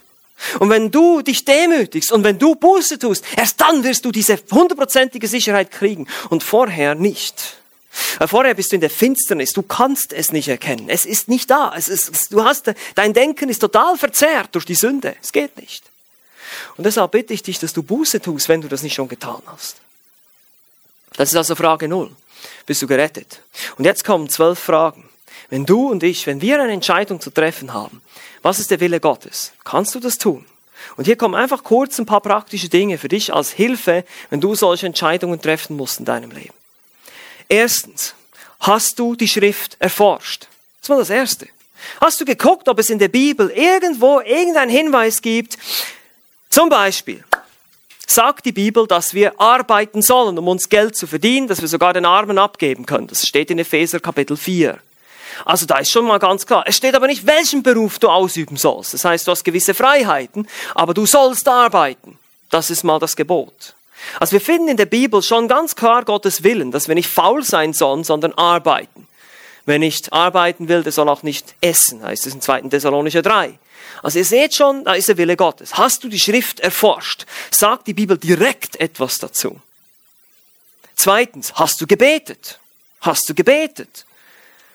[0.60, 4.38] Und wenn du dich demütigst und wenn du Buße tust, erst dann wirst du diese
[4.52, 7.58] hundertprozentige Sicherheit kriegen und vorher nicht.
[8.28, 10.90] Vorher bist du in der Finsternis, du kannst es nicht erkennen.
[10.90, 11.74] Es ist nicht da.
[11.76, 15.16] Es ist, du hast, dein Denken ist total verzerrt durch die Sünde.
[15.22, 15.84] Es geht nicht.
[16.78, 19.42] Und deshalb bitte ich dich, dass du Buße tust, wenn du das nicht schon getan
[19.46, 19.78] hast.
[21.16, 22.12] Das ist also Frage null.
[22.66, 23.42] Bist du gerettet?
[23.78, 25.10] Und jetzt kommen zwölf Fragen.
[25.50, 28.02] Wenn du und ich, wenn wir eine Entscheidung zu treffen haben,
[28.42, 29.52] was ist der Wille Gottes?
[29.64, 30.46] Kannst du das tun?
[30.98, 34.56] Und hier kommen einfach kurz ein paar praktische Dinge für dich als Hilfe, wenn du
[34.56, 36.54] solche Entscheidungen treffen musst in deinem Leben.
[37.54, 38.16] Erstens,
[38.62, 40.48] hast du die Schrift erforscht?
[40.82, 41.48] Das war das Erste.
[42.02, 45.60] Hast du geguckt, ob es in der Bibel irgendwo irgendeinen Hinweis gibt?
[46.50, 47.24] Zum Beispiel,
[48.08, 51.94] sagt die Bibel, dass wir arbeiten sollen, um uns Geld zu verdienen, dass wir sogar
[51.94, 53.06] den Armen abgeben können.
[53.06, 54.80] Das steht in Epheser Kapitel 4.
[55.46, 56.64] Also da ist schon mal ganz klar.
[56.66, 58.96] Es steht aber nicht, welchen Beruf du ausüben sollst.
[58.96, 62.18] Das heißt, du hast gewisse Freiheiten, aber du sollst arbeiten.
[62.50, 63.76] Das ist mal das Gebot.
[64.20, 67.44] Also wir finden in der Bibel schon ganz klar Gottes Willen, dass wir nicht faul
[67.44, 69.08] sein sollen, sondern arbeiten.
[69.66, 72.62] Wer nicht arbeiten will, der soll auch nicht essen, heißt es in 2.
[72.64, 73.58] Thessalonicher 3.
[74.02, 75.78] Also ihr seht schon, da ist der Wille Gottes.
[75.78, 77.26] Hast du die Schrift erforscht?
[77.52, 79.60] Sagt die Bibel direkt etwas dazu.
[80.96, 82.60] Zweitens, hast du gebetet?
[83.00, 84.06] Hast du gebetet?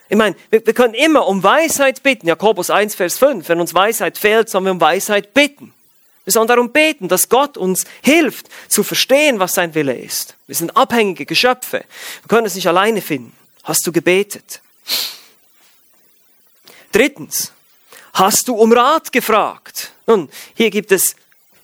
[0.09, 2.27] Ich meine, wir, wir können immer um Weisheit bitten.
[2.27, 3.49] Jakobus 1, Vers 5.
[3.49, 5.75] Wenn uns Weisheit fehlt, sollen wir um Weisheit bitten.
[6.29, 10.37] Wir sollen darum beten, dass Gott uns hilft, zu verstehen, was sein Wille ist.
[10.47, 11.87] Wir sind abhängige Geschöpfe.
[12.21, 13.33] Wir können es nicht alleine finden.
[13.65, 14.61] Hast du gebetet?
[16.93, 17.55] Drittens,
[18.13, 19.93] hast du um Rat gefragt?
[20.07, 21.17] Nun, hier gibt es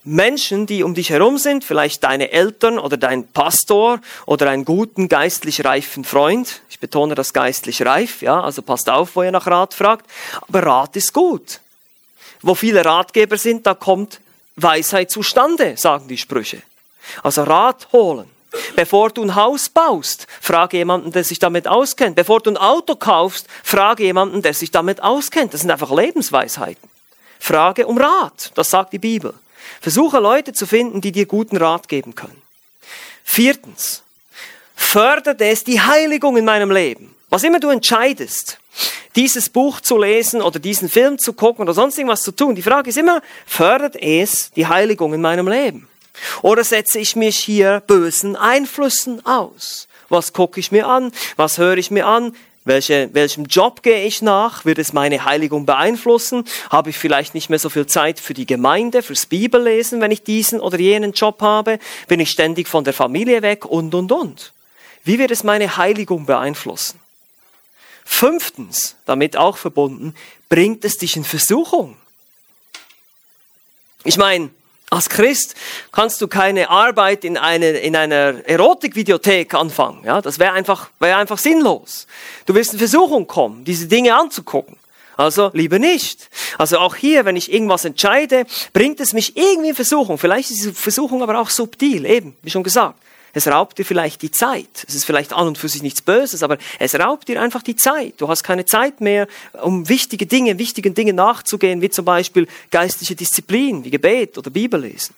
[0.03, 5.11] Menschen, die um dich herum sind, vielleicht deine Eltern oder dein Pastor oder einen guten
[5.11, 6.63] geistlich reifen Freund.
[6.71, 10.11] Ich betone das geistlich reif, ja, also passt auf, wo ihr nach Rat fragt.
[10.41, 11.61] Aber Rat ist gut.
[12.41, 14.21] Wo viele Ratgeber sind, da kommt
[14.57, 16.63] Weisheit zustande, sagen die Sprüche.
[17.23, 18.31] Also Rat holen.
[18.77, 22.15] Bevor du ein Haus baust, frage jemanden, der sich damit auskennt.
[22.15, 25.53] Bevor du ein Auto kaufst, frage jemanden, der sich damit auskennt.
[25.55, 26.89] Das sind einfach Lebensweisheiten.
[27.41, 29.35] Frage um Rat, das sagt die Bibel.
[29.81, 32.41] Versuche Leute zu finden, die dir guten Rat geben können.
[33.25, 34.03] Viertens,
[34.77, 37.15] fördert es die Heiligung in meinem Leben.
[37.29, 38.59] Was immer du entscheidest,
[39.17, 42.55] dieses Buch zu lesen oder diesen Film zu gucken oder sonst irgendwas zu tun.
[42.55, 45.89] Die Frage ist immer, fördert es die Heiligung in meinem Leben?
[46.43, 49.89] Oder setze ich mich hier bösen Einflüssen aus?
[50.09, 51.13] Was gucke ich mir an?
[51.37, 52.35] Was höre ich mir an?
[52.67, 54.65] Welche, welchem Job gehe ich nach?
[54.65, 56.45] Wird es meine Heiligung beeinflussen?
[56.71, 60.23] Habe ich vielleicht nicht mehr so viel Zeit für die Gemeinde, fürs Bibellesen, wenn ich
[60.23, 61.79] diesen oder jenen Job habe?
[62.09, 64.53] Bin ich ständig von der Familie weg und, und, und?
[65.05, 66.99] Wie wird es meine Heiligung beeinflussen?
[68.05, 70.15] Fünftens, damit auch verbunden,
[70.49, 71.97] bringt es dich in Versuchung.
[74.05, 74.51] Ich meine,
[74.91, 75.55] als Christ
[75.91, 80.05] kannst du keine Arbeit in, eine, in einer Erotikvideothek anfangen.
[80.05, 82.07] Ja, das wäre einfach, wäre einfach sinnlos.
[82.47, 84.77] Du wirst in Versuchung kommen, diese Dinge anzugucken.
[85.17, 86.29] Also lieber nicht.
[86.59, 90.19] Also auch hier, wenn ich irgendwas entscheide, bringt es mich irgendwie in Versuchung.
[90.19, 92.99] Vielleicht ist diese Versuchung aber auch subtil, eben, wie schon gesagt.
[93.35, 94.85] Es raubt dir vielleicht die Zeit.
[94.87, 97.77] Es ist vielleicht an und für sich nichts Böses, aber es raubt dir einfach die
[97.77, 98.15] Zeit.
[98.19, 99.27] Du hast keine Zeit mehr,
[99.61, 105.15] um wichtige Dinge, wichtigen Dingen nachzugehen, wie zum Beispiel geistliche Disziplin, wie Gebet oder Bibellesen.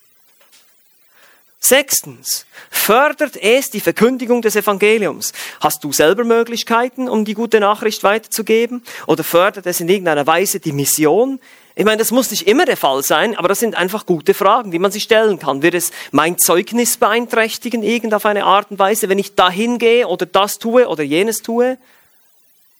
[1.58, 5.32] Sechstens, fördert es die Verkündigung des Evangeliums.
[5.60, 8.84] Hast du selber Möglichkeiten, um die gute Nachricht weiterzugeben?
[9.06, 11.40] Oder fördert es in irgendeiner Weise die Mission?
[11.78, 14.70] Ich meine, das muss nicht immer der Fall sein, aber das sind einfach gute Fragen,
[14.70, 15.60] die man sich stellen kann.
[15.60, 20.08] Wird es mein Zeugnis beeinträchtigen, irgend auf eine Art und Weise, wenn ich dahin gehe
[20.08, 21.76] oder das tue oder jenes tue?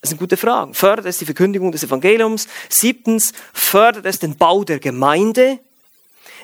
[0.01, 0.73] Das sind gute Fragen.
[0.73, 2.49] Fördert es die Verkündigung des Evangeliums?
[2.71, 5.59] Siebtens, fördert es den Bau der Gemeinde?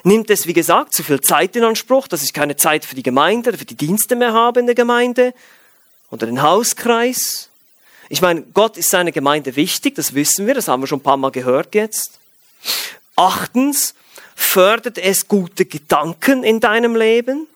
[0.03, 3.01] Nimmt es, wie gesagt, zu viel Zeit in Anspruch, dass ich keine Zeit für die
[3.01, 5.33] Gemeinde, für die Dienste mehr habe in der Gemeinde
[6.11, 7.49] oder den Hauskreis?
[8.09, 11.03] Ich meine, Gott ist seiner Gemeinde wichtig, das wissen wir, das haben wir schon ein
[11.03, 12.19] paar Mal gehört jetzt.
[13.15, 13.93] Achtens,
[14.35, 17.47] fördert es gute Gedanken in deinem Leben?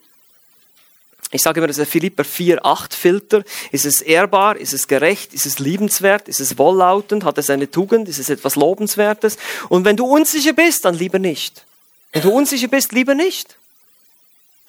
[1.30, 3.44] Ich sage immer, das ist der Philipper 4,8 Filter.
[3.70, 4.56] Ist es ehrbar?
[4.56, 5.34] Ist es gerecht?
[5.34, 6.26] Ist es liebenswert?
[6.26, 7.24] Ist es wohllautend?
[7.24, 8.08] Hat es eine Tugend?
[8.08, 9.36] Ist es etwas Lobenswertes?
[9.68, 11.64] Und wenn du unsicher bist, dann lieber nicht.
[12.12, 13.56] Wenn du unsicher bist, lieber nicht.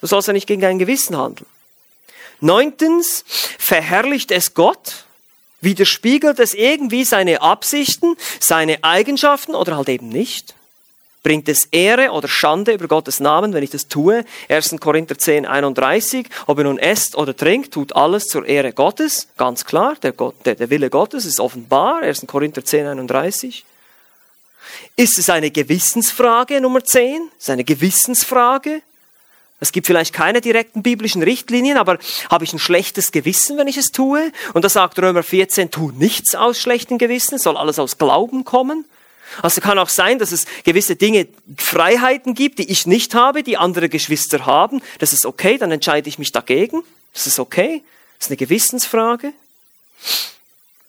[0.02, 1.46] Du sollst ja nicht gegen dein Gewissen handeln.
[2.40, 3.24] Neuntens,
[3.58, 5.04] verherrlicht es Gott?
[5.60, 10.54] Widerspiegelt es irgendwie seine Absichten, seine Eigenschaften oder halt eben nicht?
[11.22, 14.24] Bringt es Ehre oder Schande über Gottes Namen, wenn ich das tue?
[14.48, 14.76] 1.
[14.80, 16.26] Korinther 10, 31.
[16.46, 19.28] Ob ihr nun esst oder trinkt, tut alles zur Ehre Gottes.
[19.36, 22.00] Ganz klar, der, Gott, der, der Wille Gottes ist offenbar.
[22.00, 22.26] 1.
[22.26, 23.66] Korinther 10, 31.
[24.96, 27.24] Ist es eine Gewissensfrage, Nummer 10?
[27.36, 28.80] Ist es eine Gewissensfrage?
[29.60, 31.98] Es gibt vielleicht keine direkten biblischen Richtlinien, aber
[32.30, 34.32] habe ich ein schlechtes Gewissen, wenn ich es tue?
[34.54, 38.86] Und da sagt Römer 14, tu nichts aus schlechtem Gewissen, soll alles aus Glauben kommen.
[39.42, 43.58] Also kann auch sein, dass es gewisse Dinge, Freiheiten gibt, die ich nicht habe, die
[43.58, 44.82] andere Geschwister haben.
[44.98, 46.82] Das ist okay, dann entscheide ich mich dagegen.
[47.12, 47.82] Das ist okay.
[48.18, 49.32] Das ist eine Gewissensfrage.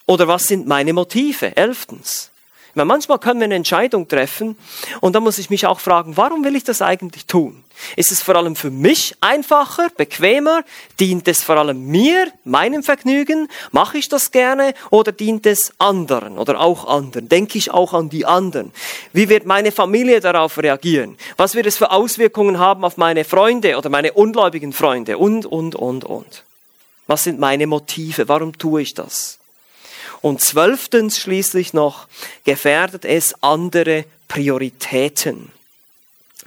[0.05, 1.55] Oder was sind meine Motive?
[1.55, 2.31] Elftens.
[2.76, 4.57] Weil manchmal können wir eine Entscheidung treffen
[5.01, 7.63] und dann muss ich mich auch fragen, warum will ich das eigentlich tun?
[7.95, 10.63] Ist es vor allem für mich einfacher, bequemer?
[10.99, 13.47] Dient es vor allem mir, meinem Vergnügen?
[13.72, 17.28] Mache ich das gerne oder dient es anderen oder auch anderen?
[17.28, 18.72] Denke ich auch an die anderen?
[19.13, 21.17] Wie wird meine Familie darauf reagieren?
[21.38, 25.17] Was wird es für Auswirkungen haben auf meine Freunde oder meine ungläubigen Freunde?
[25.17, 26.43] Und, und, und, und.
[27.07, 28.28] Was sind meine Motive?
[28.30, 29.41] Warum tue ich das?
[30.22, 32.07] Und zwölftens schließlich noch,
[32.43, 35.51] gefährdet es andere Prioritäten.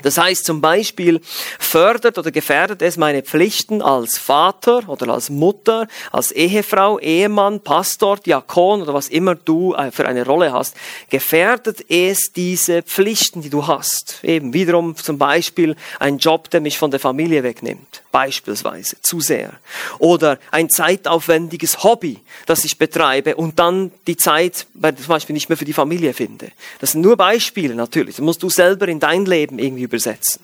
[0.03, 1.20] Das heißt zum Beispiel,
[1.59, 8.16] fördert oder gefährdet es meine Pflichten als Vater oder als Mutter, als Ehefrau, Ehemann, Pastor,
[8.16, 10.76] Diakon oder was immer du äh, für eine Rolle hast,
[11.11, 14.18] gefährdet es diese Pflichten, die du hast.
[14.24, 19.53] Eben wiederum zum Beispiel ein Job, der mich von der Familie wegnimmt, beispielsweise, zu sehr.
[20.01, 25.59] Oder ein zeitaufwendiges Hobby, das ich betreibe und dann die Zeit zum Beispiel nicht mehr
[25.59, 26.51] für die Familie finde.
[26.80, 28.16] Das sind nur Beispiele natürlich.
[28.16, 30.43] Das musst du selber in dein Leben irgendwie übersetzen.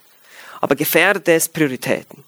[0.61, 2.25] Aber gefährdet es Prioritäten.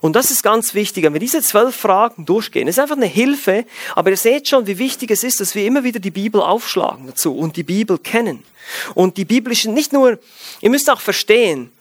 [0.00, 2.68] Und das ist ganz wichtig, wenn wir diese zwölf Fragen durchgehen.
[2.68, 5.82] Ist einfach eine Hilfe, aber ihr seht schon, wie wichtig es ist, dass wir immer
[5.84, 8.44] wieder die Bibel aufschlagen dazu und die Bibel kennen.
[8.94, 10.18] Und die biblischen, nicht nur,
[10.60, 11.72] ihr müsst auch verstehen,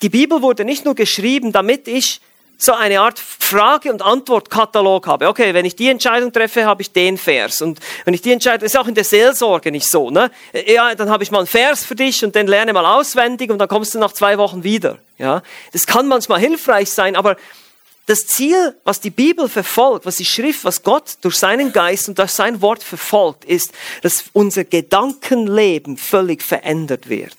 [0.00, 2.20] die Bibel wurde nicht nur geschrieben, damit ich
[2.62, 5.26] so eine Art Frage- und Antwortkatalog habe.
[5.28, 7.60] Okay, wenn ich die Entscheidung treffe, habe ich den Vers.
[7.60, 10.30] Und wenn ich die Entscheidung, ist auch in der Seelsorge nicht so, ne?
[10.66, 13.58] Ja, dann habe ich mal einen Vers für dich und den lerne mal auswendig und
[13.58, 14.98] dann kommst du nach zwei Wochen wieder.
[15.18, 15.42] Ja,
[15.72, 17.36] das kann manchmal hilfreich sein, aber
[18.06, 22.18] das Ziel, was die Bibel verfolgt, was die Schrift, was Gott durch seinen Geist und
[22.18, 27.36] durch sein Wort verfolgt, ist, dass unser Gedankenleben völlig verändert wird.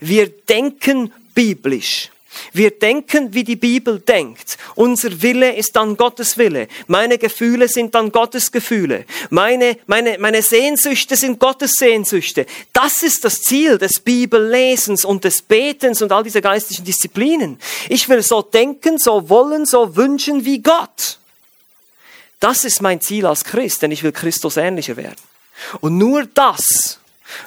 [0.00, 2.10] Wir denken biblisch.
[2.52, 4.56] Wir denken, wie die Bibel denkt.
[4.74, 6.68] Unser Wille ist dann Gottes Wille.
[6.86, 9.04] Meine Gefühle sind dann Gottes Gefühle.
[9.30, 12.46] Meine, meine, meine Sehnsüchte sind Gottes Sehnsüchte.
[12.72, 17.58] Das ist das Ziel des Bibellesens und des Betens und all dieser geistlichen Disziplinen.
[17.88, 21.18] Ich will so denken, so wollen, so wünschen wie Gott.
[22.40, 25.16] Das ist mein Ziel als Christ, denn ich will Christus ähnlicher werden.
[25.80, 26.98] Und nur das,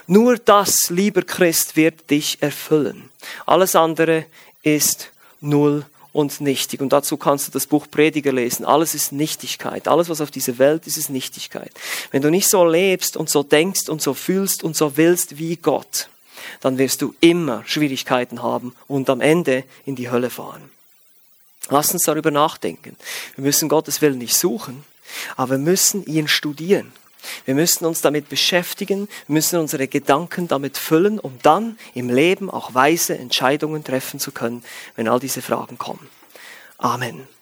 [0.07, 3.09] nur das, lieber Christ, wird dich erfüllen.
[3.45, 4.25] Alles andere
[4.65, 6.81] ist null und nichtig.
[6.81, 8.65] Und dazu kannst du das Buch Prediger lesen.
[8.65, 9.87] Alles ist Nichtigkeit.
[9.87, 11.71] Alles, was auf dieser Welt ist, ist Nichtigkeit.
[12.11, 15.57] Wenn du nicht so lebst und so denkst und so fühlst und so willst wie
[15.57, 16.09] Gott,
[16.61, 20.61] dann wirst du immer Schwierigkeiten haben und am Ende in die Hölle fahren.
[21.69, 22.95] Lass uns darüber nachdenken.
[23.35, 24.83] Wir müssen Gottes Willen nicht suchen,
[25.35, 26.93] aber wir müssen ihn studieren.
[27.45, 32.73] Wir müssen uns damit beschäftigen, müssen unsere Gedanken damit füllen, um dann im Leben auch
[32.73, 34.63] weise Entscheidungen treffen zu können,
[34.95, 36.07] wenn all diese Fragen kommen.
[36.77, 37.34] Amen.